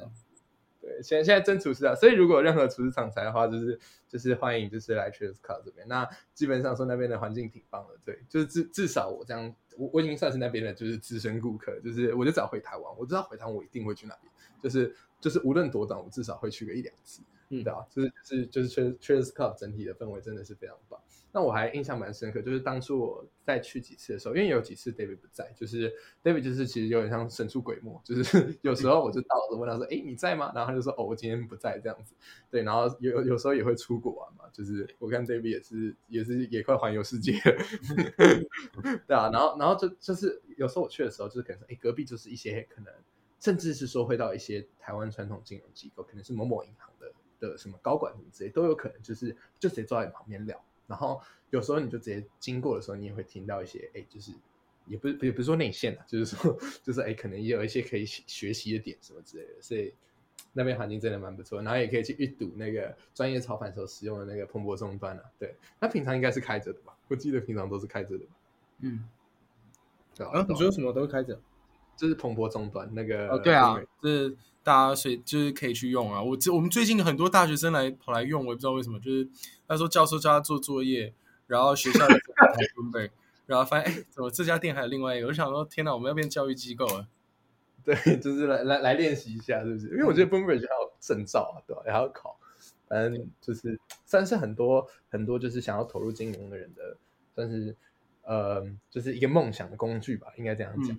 [1.02, 5.88] 现在现在真厨师啊，所以如果有任何厨师厂材的话，就是就是欢迎就是来 Cheers Club 这边。
[5.88, 14.32] 那基本上说那边的环境挺棒的，对，就是至至少我这样，我我已经算是那边的就是资深顾客，就是我就只要回台湾，我知道回台湾我一定会去那边，
[14.62, 17.22] 就是就是无论多短，我至少会去个一两次。
[17.50, 21.00] 嗯，对啊，就是就是就是 Cheers Club 整体的氛围真的是非常棒。
[21.34, 32.14] 那我还印象蛮深刻，就是当初我再去几次的时候，因为有几次 David 不在，就是 David 就是其实有点像神出鬼没，就是 有时候我就到了问他说：“哎，你在吗？”然后他就说：“哦，我今天不在。”这样子。
[32.50, 37.58] 对，然后有有时候也会出国玩嘛，就是我看 David 也是也是也快环游世界了，
[39.08, 39.30] 对啊。
[39.32, 42.94] 然后然后就就是有时候我去的时候，就是可能说：“哎，隔壁就是一些可能，
[43.40, 47.12] 甚至是说会到一些台湾传统金融机构，可能是某某银行的。”
[47.42, 54.34] 的什么高管什么之类都有可能，就是就直接坐在你旁边聊，然后有时候你就直接经过的时候，你也会听到一些，哎，就是
[54.86, 59.94] 也不是也不是说内线的，就是说就是哎，可能也有一些可以学习的点什么之类的，所以
[60.52, 66.94] 那边环境真的蛮不错，然后也可以去一睹那个专业操盘手使用的那个蓬勃终端啊，对，那平常应该是开着的吧？
[67.08, 68.32] 我记得平常都是开着的吧？
[68.80, 69.08] 嗯，
[70.16, 71.40] 对啊，你说什么都开着，
[71.96, 74.38] 就是蓬勃终端那个，哦，对啊，是。
[74.64, 76.22] 大家所以就是可以去用啊！
[76.22, 79.00] 我这我们最近很多大学生来跑来用，我也不知道为什么。
[79.00, 79.28] 就是
[79.68, 81.12] 他说教授叫他做作业，
[81.48, 82.16] 然后学校台
[82.76, 83.10] 准备，
[83.48, 85.26] 然后发现哎，怎么这家店还有另外一个？
[85.26, 87.08] 我想说，天哪，我们要变教育机构了。
[87.84, 89.88] 对，就是来来来练习一下，是不是？
[89.88, 91.82] 因为我觉得 g e 还有证照啊，对吧？
[91.84, 92.38] 还要考，
[92.88, 96.96] 反正就是算是很多很多就是想要投入金融的人的，
[97.34, 97.76] 算是
[98.22, 100.96] 呃，就是一个梦想的工具吧，应该这样讲。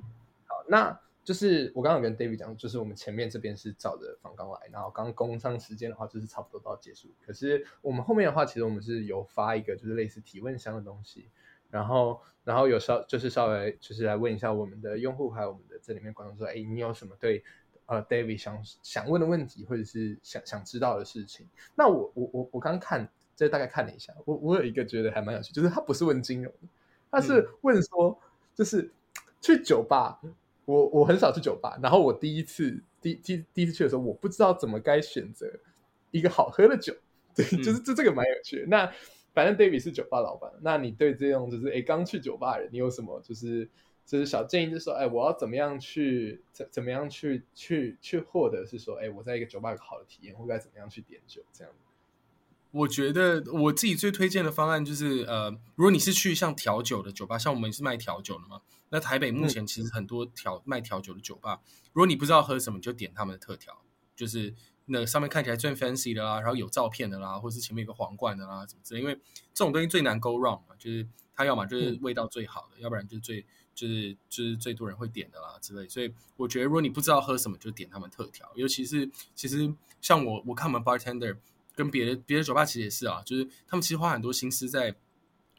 [0.62, 7.08] 好，那就是我刚刚跟 David 讲，就是我们前面这边是照着访纲来，然后刚工商时间的话，就是差不多到结束。
[7.24, 11.28] 可是我们后面的话，其实我们是有发一个就是类似提问箱的东西。
[11.70, 17.42] 然后，然后有稍就是稍微就是来问一下我们的用户，还有我们的这里面观众说，哎，你有什么对
[17.86, 21.48] 呃 David 想想问的问题，或者是想想知道的事情？
[21.74, 26.52] 那我我我我刚看，这大概看了一下，我我有一个觉得还蛮有趣，就是他不是问金融，
[27.10, 28.20] 他是问说，
[28.54, 28.90] 就是
[29.40, 30.20] 去酒吧，
[30.64, 35.46] 我我很少去酒吧，然后我第一次第第第一次去的时候，我不知道怎么该选择
[36.10, 36.94] 一个好喝的酒，
[37.34, 38.66] 对，就是这这个蛮有趣的。
[38.66, 38.92] 那
[39.34, 43.68] 反正 David 是酒吧老板，那你对这种就是哎刚去酒吧的人，你有什么就是
[44.04, 44.70] 就是小建议？
[44.70, 51.72] 就是说，哎，我要怎么样去怎怎么样去去去获得是说，哎，我在一个酒吧有个好的体验，或该怎么样去点酒这样
[52.72, 61.60] 我觉得我自己最推荐的方案就是，呃，如果你是去像调酒的酒吧，像我们是卖调酒的嘛，那台北目前其实很多调卖调酒的酒吧，
[61.92, 63.82] 如果你不知道喝什么，就点他们的特调，
[64.16, 64.54] 就是
[64.86, 69.14] 那上面看起来最 fancy 的啦，然后有照片的啦，或是前面有个皇冠的啦，怎么之类，因为
[69.52, 73.44] 这种东西最难 go wrong 嘛，就是它要么就是味道最好的，要不然就是最
[73.74, 75.86] 就是就是最多人会点的啦之类。
[75.88, 78.50] 所以我觉得，如果你不知道喝什么，就点他们特调。
[78.54, 79.70] 尤其是其实
[80.00, 81.36] 像我我看我们 bartender
[81.74, 84.94] 跟别的别的酒吧其实也是啊，就是他们其实花很多心思在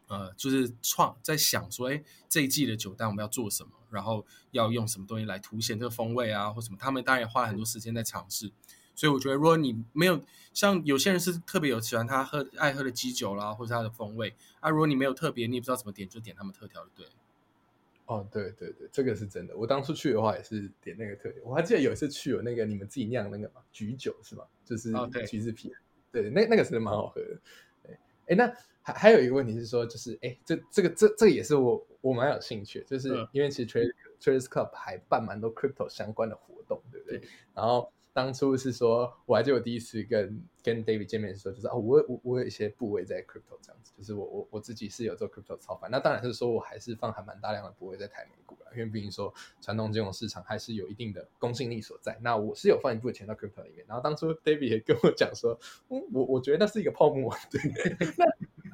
[0.07, 6.77] 呃，就是创在想说，哎，这一季的酒单我们要做什么，然后要用什么东西来凸显这个风味啊，或什么。
[6.79, 8.51] 他们当然也花很多时间在尝试。
[8.95, 10.21] 所以我觉得，如果你没有
[10.53, 17.07] 像有些人是特别有喜欢他喝爱喝的基酒啦，或者他的风味啊，如果你没有特别，你也不知道怎么点，就点他们特调的，对。
[18.05, 19.55] 哦，对对对，这个是真的。
[19.57, 21.41] 我当初去的话也是点那个特调。
[21.45, 24.43] 我还记得有一次去有那个你们自己酿那个嘛橘酒是吗？
[24.63, 24.93] 就是
[25.27, 25.73] 橘子皮，
[26.13, 27.39] 对，那那个是蛮好喝的。
[28.27, 28.47] 哎，那
[28.81, 37.21] 还还有一个问题是说，就是哎，这这个这这也是我我蛮有兴趣，就是因为其实 Trader Traders Club 还办蛮多 Crypto 相关的活动，对不对？
[37.53, 37.91] 然后。
[38.13, 52.15] 当初是说，我还记得我第一次跟跟 David 见面的时候，就是哦，我我我有一些部位在 crypto 这样子，就是我我我自己是有做 crypto 操盘，那当然是说我还是放还蛮大量的部位在台美股了，因为毕竟说传统金融市场还是有一定的公信力所在。
[52.21, 55.59] 那我是有放一部分钱到 crypto 里面，然后当初 David 也跟我讲说，
[55.89, 57.59] 嗯，我我觉得那是一个泡沫，对。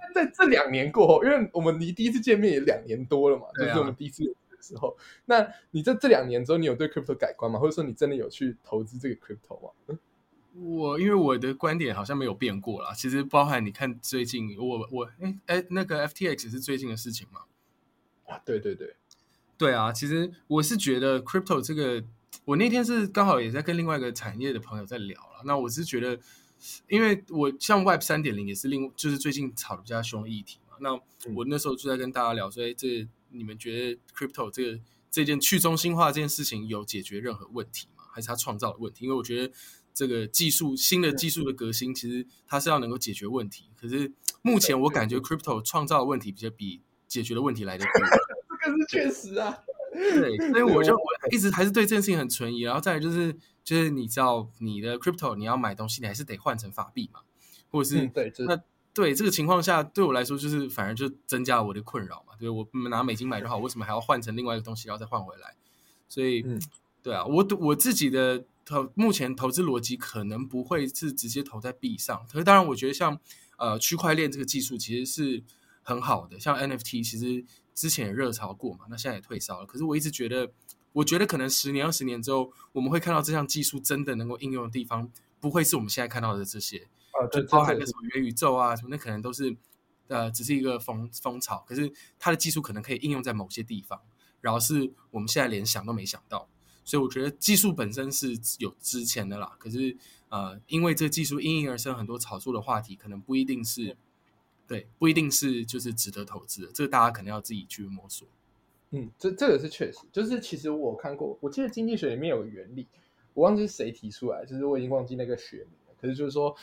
[0.01, 4.35] 那在这两年过后，因为我们离第一次见面也两年多了嘛，就是我们第一次。
[4.61, 7.59] 时候，那你这这两年之后，你有对 crypto 改观吗？
[7.59, 9.97] 或者说你真的有去投资这个 crypto 吗？
[10.55, 12.91] 我因为我的观点好像没有变过啦。
[12.93, 17.41] 其实包含你看最近，我我哎哎，那个 FTX 是最近的事情吗？
[18.27, 18.95] 啊，对对对，
[19.57, 19.93] 对啊。
[19.93, 22.03] 其实我是觉得 crypto 这个，
[22.45, 25.43] 我那天是刚好也在跟另外一个产业的朋友在聊了。
[25.45, 26.19] 那我是觉得，
[26.89, 30.75] 因为我像 Web 三点零也是另就是最近炒的比较凶的议题嘛。
[30.81, 30.93] 那
[31.35, 33.07] 我那时候就在跟大家聊说，哎这。
[33.31, 34.79] 你们觉得 crypto 这个
[35.11, 38.03] 这件去中心化这件事情有解决任何问题吗？
[38.11, 39.05] 还是它创造了问题？
[39.05, 39.53] 因为我觉得
[39.93, 43.69] 这个技术新的技术的革新，其实它是要能够解决问题。
[43.75, 44.11] 可是
[44.41, 47.93] 目前我感觉 crypto 创造的问题比较比解决的问题来的多。
[48.61, 49.57] 这个是确实啊，
[49.93, 52.61] 对，所以我就我一直还是对这件事情很存疑。
[52.61, 57.21] 然后再来就是就是你知道你的 crypto 你要买东西，你还是得换成法币嘛，
[57.69, 58.61] 或者是对那。
[58.99, 62.33] 对这个情况下，对我来说就是反而就增加了我的困扰嘛。
[62.37, 65.55] 对我拿美金买就好，为什么还要换成另外一个东西，然后再换回来？
[66.09, 66.45] 所以，
[67.01, 72.25] 对啊，我我自己的投目前投资逻辑可能不会是直接投在币上。
[72.29, 73.17] 可是当然，我觉得像
[73.57, 75.41] 呃区块链这个技术其实是
[75.81, 76.37] 很好的。
[76.37, 79.65] 像 NFT 其实之前也热潮过嘛，那现在也退烧了。
[79.65, 80.51] 可是我一直觉得，
[80.91, 86.89] 我觉得可能十年、二十年之后，我们会看到这项技术真的能够应用的地方，不会是我们现在看到的这些。
[87.31, 89.55] 就包含个什么元宇宙啊，什么那可能都是，
[90.07, 91.63] 呃，只是一个风风潮。
[91.67, 94.01] 可是它的技术可能可以应用在某些地方，
[94.41, 96.47] 然后是我们现在连想都没想到。
[96.85, 99.55] 所以我觉得技术本身是有值钱的啦。
[99.59, 99.95] 可是
[100.29, 103.95] 呃，因为这个技术应运而生很多炒作的话题，可能不一定是
[104.67, 106.71] 对，不一定是就是值得投资的。
[106.73, 108.27] 这个大家可能要自己去摸索。
[108.91, 112.87] 嗯，这这个是确实，就是其实我看过，我记得经济学里面有个原理，
[113.35, 115.93] 我忘记是谁提出来，就是我已经忘记那个学名了。
[116.01, 116.55] 可是就是说。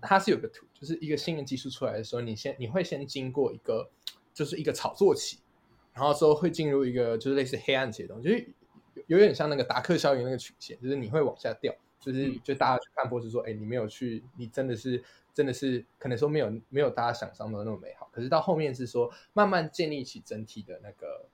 [0.00, 3.90] 它是有个图，就是一个新的技术出来的时候，你先你会先经过一个，
[4.32, 5.38] 就是一个炒作期，
[5.92, 8.48] 然后之后会进入一个就是类似黑暗期的东西，就是
[9.06, 15.02] 有点像那个达克效应那个曲线，就是你会往下掉，就是就大家去看波是说，哎，你没有去，你真的是
[15.34, 21.26] 真的是可能说没有没有大家想象的那么美好，可是到后面是说慢慢建立起整体的那个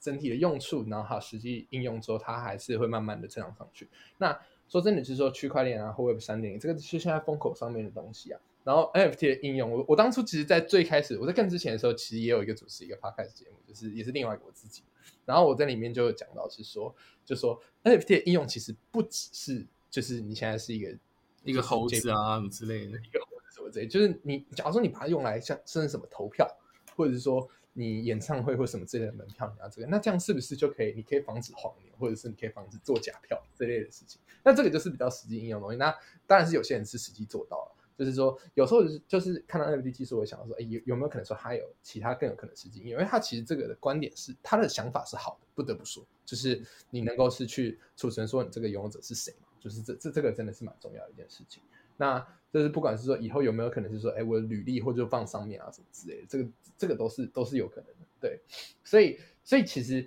[0.00, 3.88] 整体的用处，然后还有实际应用之后，它还是会慢慢的成长上去。
[4.18, 4.38] 那
[4.68, 8.40] 说真的，就是说区块链啊或 Web 三点零，这个是现在风口上面的东西啊。
[8.64, 14.82] 然后 NFT 的应用，我我当初其实，在最开始我在更之前的时候，其实也有一个主持一个 podcast 节目，就是也是另外一个我自己。
[15.26, 16.94] 然后我在里面就有讲到是说，
[17.26, 20.96] 就说 NFT 的应用其实不只是就是你现在是一个
[21.44, 26.48] 一个猴子啊什么之类的，一个猴子什么之类，就是你假如说你把它用来像甚至什么投票，
[26.96, 30.94] 或者是说你演唱会或什么之类的门票，你要这个，那这样是不是就可以？
[30.94, 34.20] 你可以防止黄牛，或者是你可以防止做假票这类的事情？
[34.42, 35.76] 那这个就是比较实际应用的东西。
[35.76, 35.94] 那
[36.26, 37.72] 当然是有些人是实际做到了。
[37.96, 42.92] 就是说，有时候就是看到 NFT 技术，我想到说，哎，有有没有可能说还有其他更有可能实际应用？
[42.94, 46.60] 因为他其实这个的观点是他的想法是好的，不得不说，就是
[46.90, 51.62] 你能够是去储存说你这个拥有者是谁嘛，就是这这这个真的是蛮重要的一件事情。
[51.96, 52.18] 那
[52.52, 56.44] 就是不管是说以后有没有可能是说，哎，我履历或者放上面啊什么之类的，这个
[56.84, 58.06] 这个都是都是有可能的。
[58.20, 58.40] 对，
[58.84, 60.06] 所以所以其实。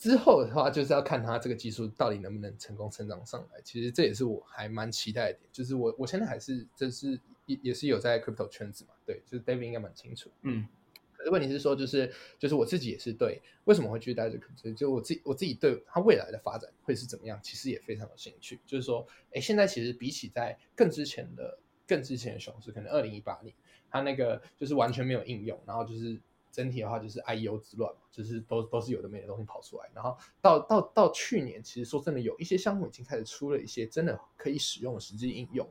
[0.00, 3.60] 之后的话，就是要看他这个技术到底能不能成功成长上来。
[3.64, 10.30] 其实这也是我还蛮期待的点，就是我我现在还是就是也也是有在 crypto 圈子嘛，对，就是 David 应该蛮清楚。
[10.42, 10.68] 嗯，
[11.16, 18.60] 可是问题是说，就是就是我自己也是对为什么会去待这个，就我自己我自己对它未来的发展会是怎么样，其实也非常有兴趣。
[18.64, 23.52] 就是说，哎，现在其实比起在更之前的更之前的熊市，可能二零一八年，
[23.90, 26.20] 它那个就是完全没有应用，然后就是。
[26.50, 35.68] 整体的话就是 I E O 之乱嘛，就是都都是有的没的东西跑出来，然后到到到去年，其实说真的，有一些项目已经开始出了一些真的可以使用的实际应用，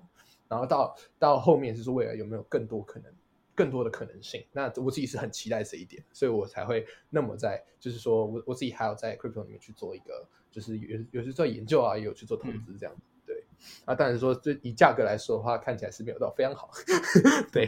[0.48, 3.12] 然后到到后面就是未来有没有更多可能
[3.54, 4.46] 更多的可能性？
[4.54, 13.02] 那我自己是很期待这一点，所以我才会那么在就是说我我自己还要在 crypto 里面去做一个，就是有有去做研究啊，也有去做投资这样子。
[13.58, 16.70] 对，啊，当然说就以价格来说的话，看起来是没有到非常好，
[17.52, 17.68] 对。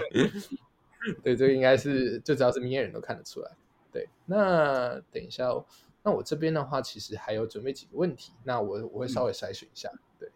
[1.23, 3.49] 对，这个应该是就只要是明眼人都看得出来。
[3.89, 5.65] 对，那等一下，哦
[6.03, 9.89] 那我这边的话，其实还有准备几个问题，那我我会稍微筛选一下。
[10.19, 10.29] 对，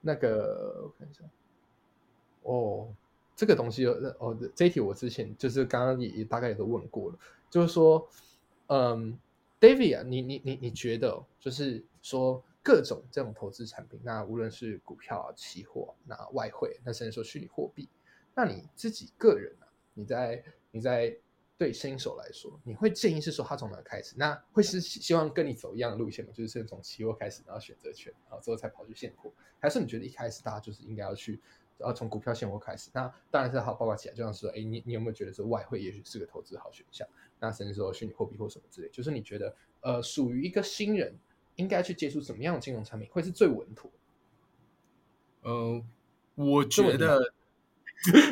[0.00, 1.22] 那个我看一下，
[2.42, 2.88] 哦，
[3.36, 7.18] 这个东西哦，这一题我之前就是刚刚也大概也都问过了，
[7.48, 8.08] 就是说，
[8.66, 9.16] 嗯
[9.60, 17.88] ，David 啊，你你你你觉得就是说各种这种投资产品，那无论是股票、期货、那外汇，那甚至说虚拟货币。
[18.34, 19.66] 那你自己个人呢？
[19.94, 21.16] 你在你在
[21.56, 24.14] 对新手来说，你会建议是说他从哪开始？
[24.18, 26.30] 那会是希望跟你走一样的路线吗？
[26.34, 29.32] 就是先从期货开始，然后选择权，然后之后才跑去现货？
[29.58, 31.40] 还是你觉得一开始大家就是应该要去，
[31.78, 32.90] 要从股票现货开始？
[32.92, 37.08] 那当然是好，包括起来，就像说，哎，你你有没有觉得说外汇也许是个投资好选项？
[37.40, 41.16] 那甚至说虚拟货币或什么之类，就是你觉得呃，属于一个新人
[41.58, 43.92] 应该去接触什么样的金融产品会是最稳妥？
[45.42, 45.84] 呃，
[46.34, 47.34] 我觉得。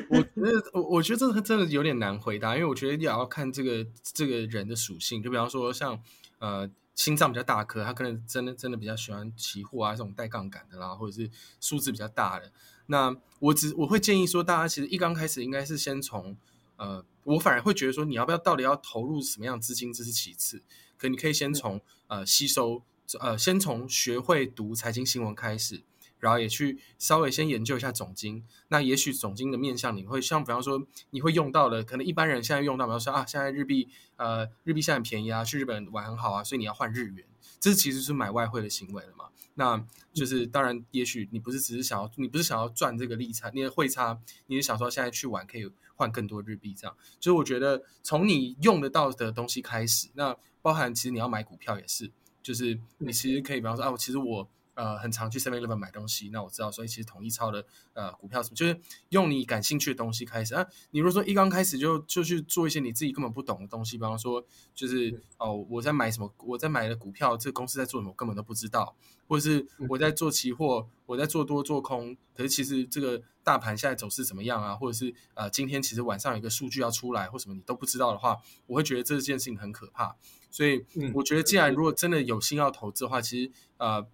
[0.09, 5.21] 我觉得，我我觉得这个真的有点难回答，因为我觉得也要看这个这个人的属性。
[5.21, 6.01] 就比方说，像
[6.39, 11.29] 呃心脏比较大颗，他可能真的真的比较喜欢期货啊这种带杠杆的啦，或者是
[11.61, 12.53] 数字比较大的。
[12.87, 16.37] 那我只我会建议说，大家其实一刚开始应该是先从
[16.77, 20.63] 呃，我反而会觉得说，你要不要到底要投入什么样资金，这是其次。
[20.97, 22.85] 可你可以先从呃吸收
[23.21, 25.83] 呃，先从学会读财经新闻开始。
[26.19, 37.27] 然后也去稍微先研究一下总经，那也许总经的面向你会像，比方说你会用到的，可能一般人现在用到，比方说啊，现在日币呃日币现在很便宜啊，去日本玩很好啊，所以你要换日元，
[37.61, 39.27] 这其实是买外汇的行为了嘛？
[39.55, 46.97] 那就是当然，也许你不是只是想要，你不是想要赚这个利差，你的汇差，你是想说现在去玩可以换更多日币这样。
[47.21, 52.11] 所以我觉得从你用得到的东西开始，那包含其实你要买股票也是，
[52.47, 54.49] 就是你其实可以比方说啊，我其实我。
[54.77, 58.79] 呃，很常去 Seven Eleven 买东西，那我知道，所以其实统一超的呃股票什么，就是
[59.09, 60.67] 用你感兴趣的东西开始啊。
[60.91, 64.45] 你如果说一刚开始就就去做一些你自己根本不懂的东西，比方说
[64.75, 68.95] 就是哦，我在买什么，我在买的股票，这个公司在做什么，我根本都不知道，
[69.27, 78.37] 或者是我在做期货，我在做多做空，可是其实这个大盘现在走势怎么样啊，或者是呃今天其实晚上有一个数据要出来或什么你都不知道的话，
[78.67, 80.15] 我会觉得这件事情很可怕。
[80.51, 80.85] 所以
[81.15, 84.07] 我觉得，既然如果真的有心要投资的话，其实呃。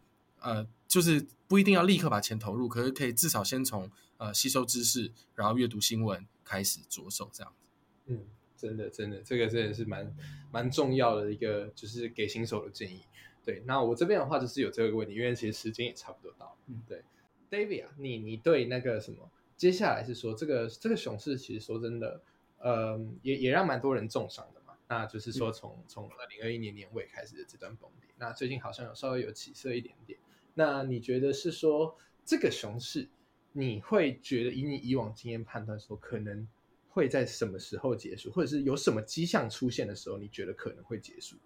[0.44, 7.68] 呃，就是不一定要立刻把钱投入，可是可以至少先从呃吸收知识，然后阅读新闻开始着手这样子。
[8.06, 8.24] 嗯，
[8.56, 10.12] 真的真的，这个真的是蛮
[10.50, 13.02] 蛮重要的一个，就是给新手的建议。
[13.44, 16.56] 对，那我这边的话就是有这个问题，因为其实时间也差不多到了。
[16.66, 17.02] 嗯，对
[17.48, 22.20] ，David 啊，你你对那个什么，接下来是说这个这个熊市，其实说真的，
[22.58, 24.61] 呃，也也让蛮多人重伤的嘛。
[24.92, 30.18] 那就是说从从二零二一年年尾开始的这段崩跌，那最近好像有稍微有起色一点点。
[30.52, 33.08] 那你觉得是说这个熊市
[33.52, 36.46] 你会觉得以你以往经验判断说，可能
[36.90, 41.36] 会在什么时候结束，或者是有什么迹象出现的时候，你觉得可能会结束？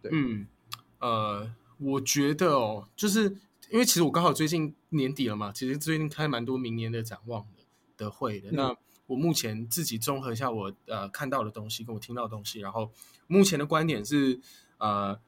[0.00, 0.46] 对，嗯，
[1.00, 3.24] 呃，我觉得哦，就是
[3.70, 7.64] 因为其实我刚好最近年底了嘛，其实最近开蛮多明年的展望的
[7.96, 8.52] 的会的。
[8.52, 8.76] 那
[9.06, 12.90] 我目前自己综合一下我呃看到的东西，跟我听到的东西，然后
[13.26, 14.40] 目前的观点是，
[14.78, 15.18] 呃，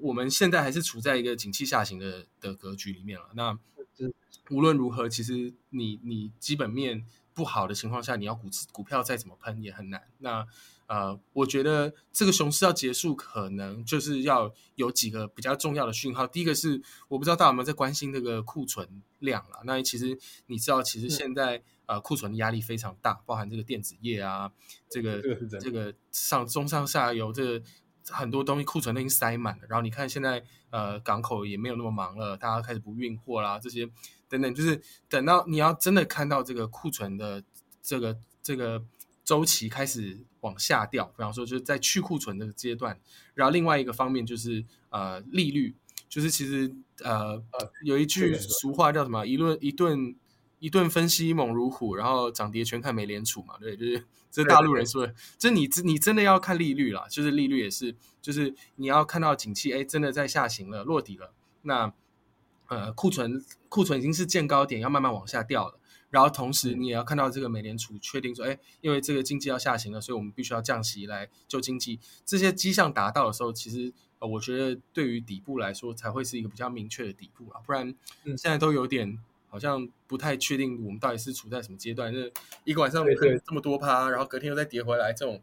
[0.00, 3.30] 我们现在还是处在一个景气下行的的格局里面了。
[3.34, 3.58] 那
[4.50, 10.02] 无论如何，其实你你基本面不好的情况下，你要股股票再怎么喷也很难。
[10.18, 10.46] 那
[10.92, 16.26] 呃，我觉得这个熊市要结束，可能就是要有几个比较重要的讯号。
[16.26, 19.62] 第一个是，我不知道大家有没有在关心这个库存量了。
[19.64, 20.18] 那其实
[20.48, 24.52] 你知道，其实现在呃库存的压力非常大，包含这个电子业啊，
[24.90, 25.22] 这个
[25.58, 27.64] 这个上中上下游这个。
[28.08, 33.88] 很多东西库存都已经塞满了，然后你看现在呃港口也没有那么忙了，大家开始不运货啦，这些
[34.28, 37.44] 等等，就是等到你要真的看到这个库存的
[37.80, 38.82] 这个这个
[39.24, 43.00] 周期开始往下掉，比方说就是在去库存的阶段，
[43.34, 45.74] 然后另外一个方面就是呃利率，
[46.08, 47.42] 就是其实呃
[47.84, 50.16] 有一句俗话叫什么一论一顿。
[50.62, 55.12] 一顿分析猛如虎，然后涨跌全看美联储嘛，对，就是这大陆人说的。
[55.36, 61.34] 这你你真的要看利率啦，就是利率也是，就是你要看到景气，哎，真的在下行了，落底了。
[61.62, 61.92] 那
[62.68, 65.80] 呃，库存库存已经是见高点，要慢慢往下掉了。
[66.12, 71.98] 然后同时你也要看到这个美联储确定说，哎，因为这个经济要下行了，所以我们必须要降息来救经济。
[72.24, 77.92] 这些迹象达到的时候，其实呃，我觉得对于底部来说才会是一个比较明确的底部啊，不然
[78.24, 79.18] 现在都有点。
[79.52, 82.10] 好像不太确定我们到底是处在什么阶段。
[82.10, 82.20] 那
[82.64, 85.42] 一个晚上喷这么多趴，然后隔天又再跌回来，这种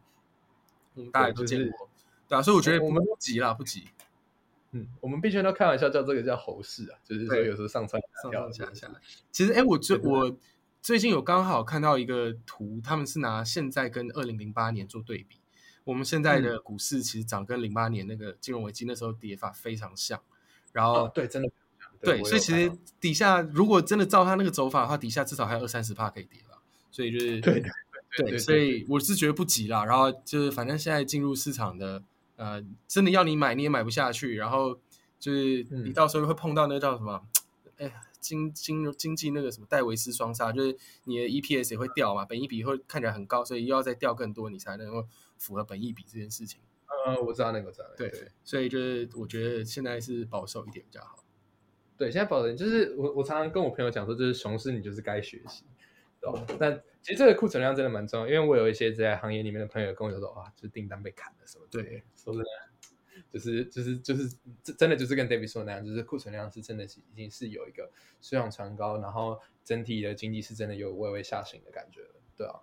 [0.94, 1.88] 我们大家都见过，
[2.26, 2.42] 对啊。
[2.42, 3.84] 所以我觉得我们不急啦，不急。
[4.72, 8.90] 嗯，我们币圈都开玩笑叫这个叫猴市啊，就是说有时候上蹿上下下。
[9.30, 10.36] 其实，哎，我最我
[10.82, 15.38] 最近有刚好看到一个图，他们是拿现在跟二零零八年做对比。
[15.84, 20.20] 我们现在的股市其实涨跟零八年那个金融危机那时候跌法非常像。
[20.72, 21.50] 然后，对，真的。
[22.02, 26.58] 对，所以其实底下如果真的照他那个走法的话，底下至少还有二三十帕可以跌了。
[26.90, 27.62] 所以就是对
[28.16, 29.84] 对，所以我是觉得不急啦。
[29.84, 32.02] 然后就是反正现在进入市场的，
[32.36, 34.36] 呃，真的要你买你也买不下去。
[34.36, 34.78] 然后
[35.18, 37.22] 就是你到时候会碰到那个叫什么，
[37.80, 45.06] 哎，经经经济那个什么戴维斯双杀，就是你的 EPS 也会掉嘛，本益比会看起来很高，所以又要再掉更多，你才能够
[45.38, 46.60] 符合本益比这件事情。
[47.06, 47.86] 呃，我知道那个，知道。
[47.96, 48.12] 对，
[48.44, 51.24] 所以就是我觉得现在是保守一点比较好。
[51.96, 55.64] 对，现在保守就是我，我常常跟我朋友讲说，就是熊市你就是该学习，
[56.20, 56.46] 对吧？
[56.58, 61.66] 但其实这个库存量真的蛮重要，因为我有一些在行业里面的朋友跟我说，哇，就是订单被砍了什么。
[61.70, 62.48] 对，说真的，
[63.32, 64.36] 就是就是就是
[64.76, 72.00] 真的就是跟 David 说那样，就是库存量是真的是已经是有一个水涨船高，然后整体的经济是真的有微微下行的感觉，
[72.36, 72.60] 对啊，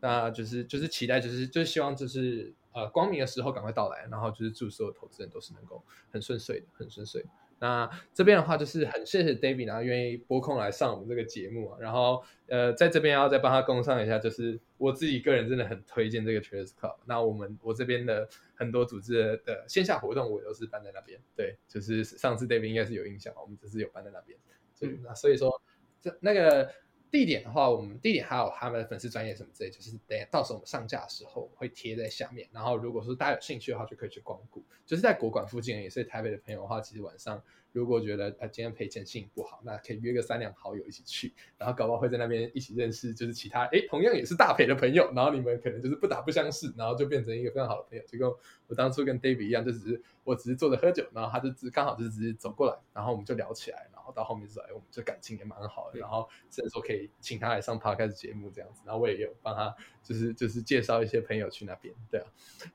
[0.00, 7.24] 那就是就是期待，就是就希望就是呃光明的时候赶快到来，然后就是祝所有投资人都是能够很顺遂的，很顺遂。
[7.60, 11.78] 那这边的话就是很谢谢 David，然后愿意拨空来上我们这个节目啊。
[11.78, 16.96] 然后呃，在这边要再帮他供上一下，就是我自己个人真的很推荐这个 Trace Club。
[17.04, 21.20] 那我们我这边的很多组织的线下活动，我都是办在那边。
[21.36, 24.38] 对，就是上次 David 应该是有印象，我们只是有办在那边。
[24.74, 25.62] 所以那所以说
[26.00, 26.70] 这那个。
[27.10, 32.48] 地点的话，我们地点还有他们的粉丝专业什么之类，就是等到时候我们上架的时候会贴在下面。
[32.52, 34.62] 然后如果说大家有兴趣的话，就可以去光顾。
[34.86, 37.42] 就是在国馆附近，也是台北的朋友的话，其实晚上
[37.72, 48.04] 如果觉得呃今天赔钱心情不好，那可以约个三两好友一起去，然后搞不好会在那边一起认识，就是其他哎同样也是大赔的朋友，然后你们可能就是不打不相识，然后就变成一个非常好的朋友。
[48.06, 48.28] 就跟
[48.68, 57.80] 我当初跟 David 一样，就只是我只是坐着喝酒，然后他就只刚好就只是走过来，然后我们就聊起来，了后到后面就说哎我们就感情也蛮好的，然后甚至说可以请他来上。
[57.80, 62.26] podcast 节目这样子，然后我也有帮他，就是就是介绍一些朋友去那边，对啊，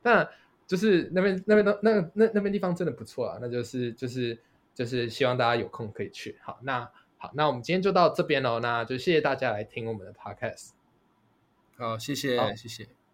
[0.01, 0.27] 那
[0.65, 4.41] 就是那边那边的那那那边地方真的不错啊，那就是就是
[4.73, 6.39] 就是希望大家有空可以去。
[6.41, 10.71] 好，那好，那我们今天就到这边喽，那就谢谢大家来听我们的 podcast。
[11.77, 13.04] 好，谢谢，谢谢。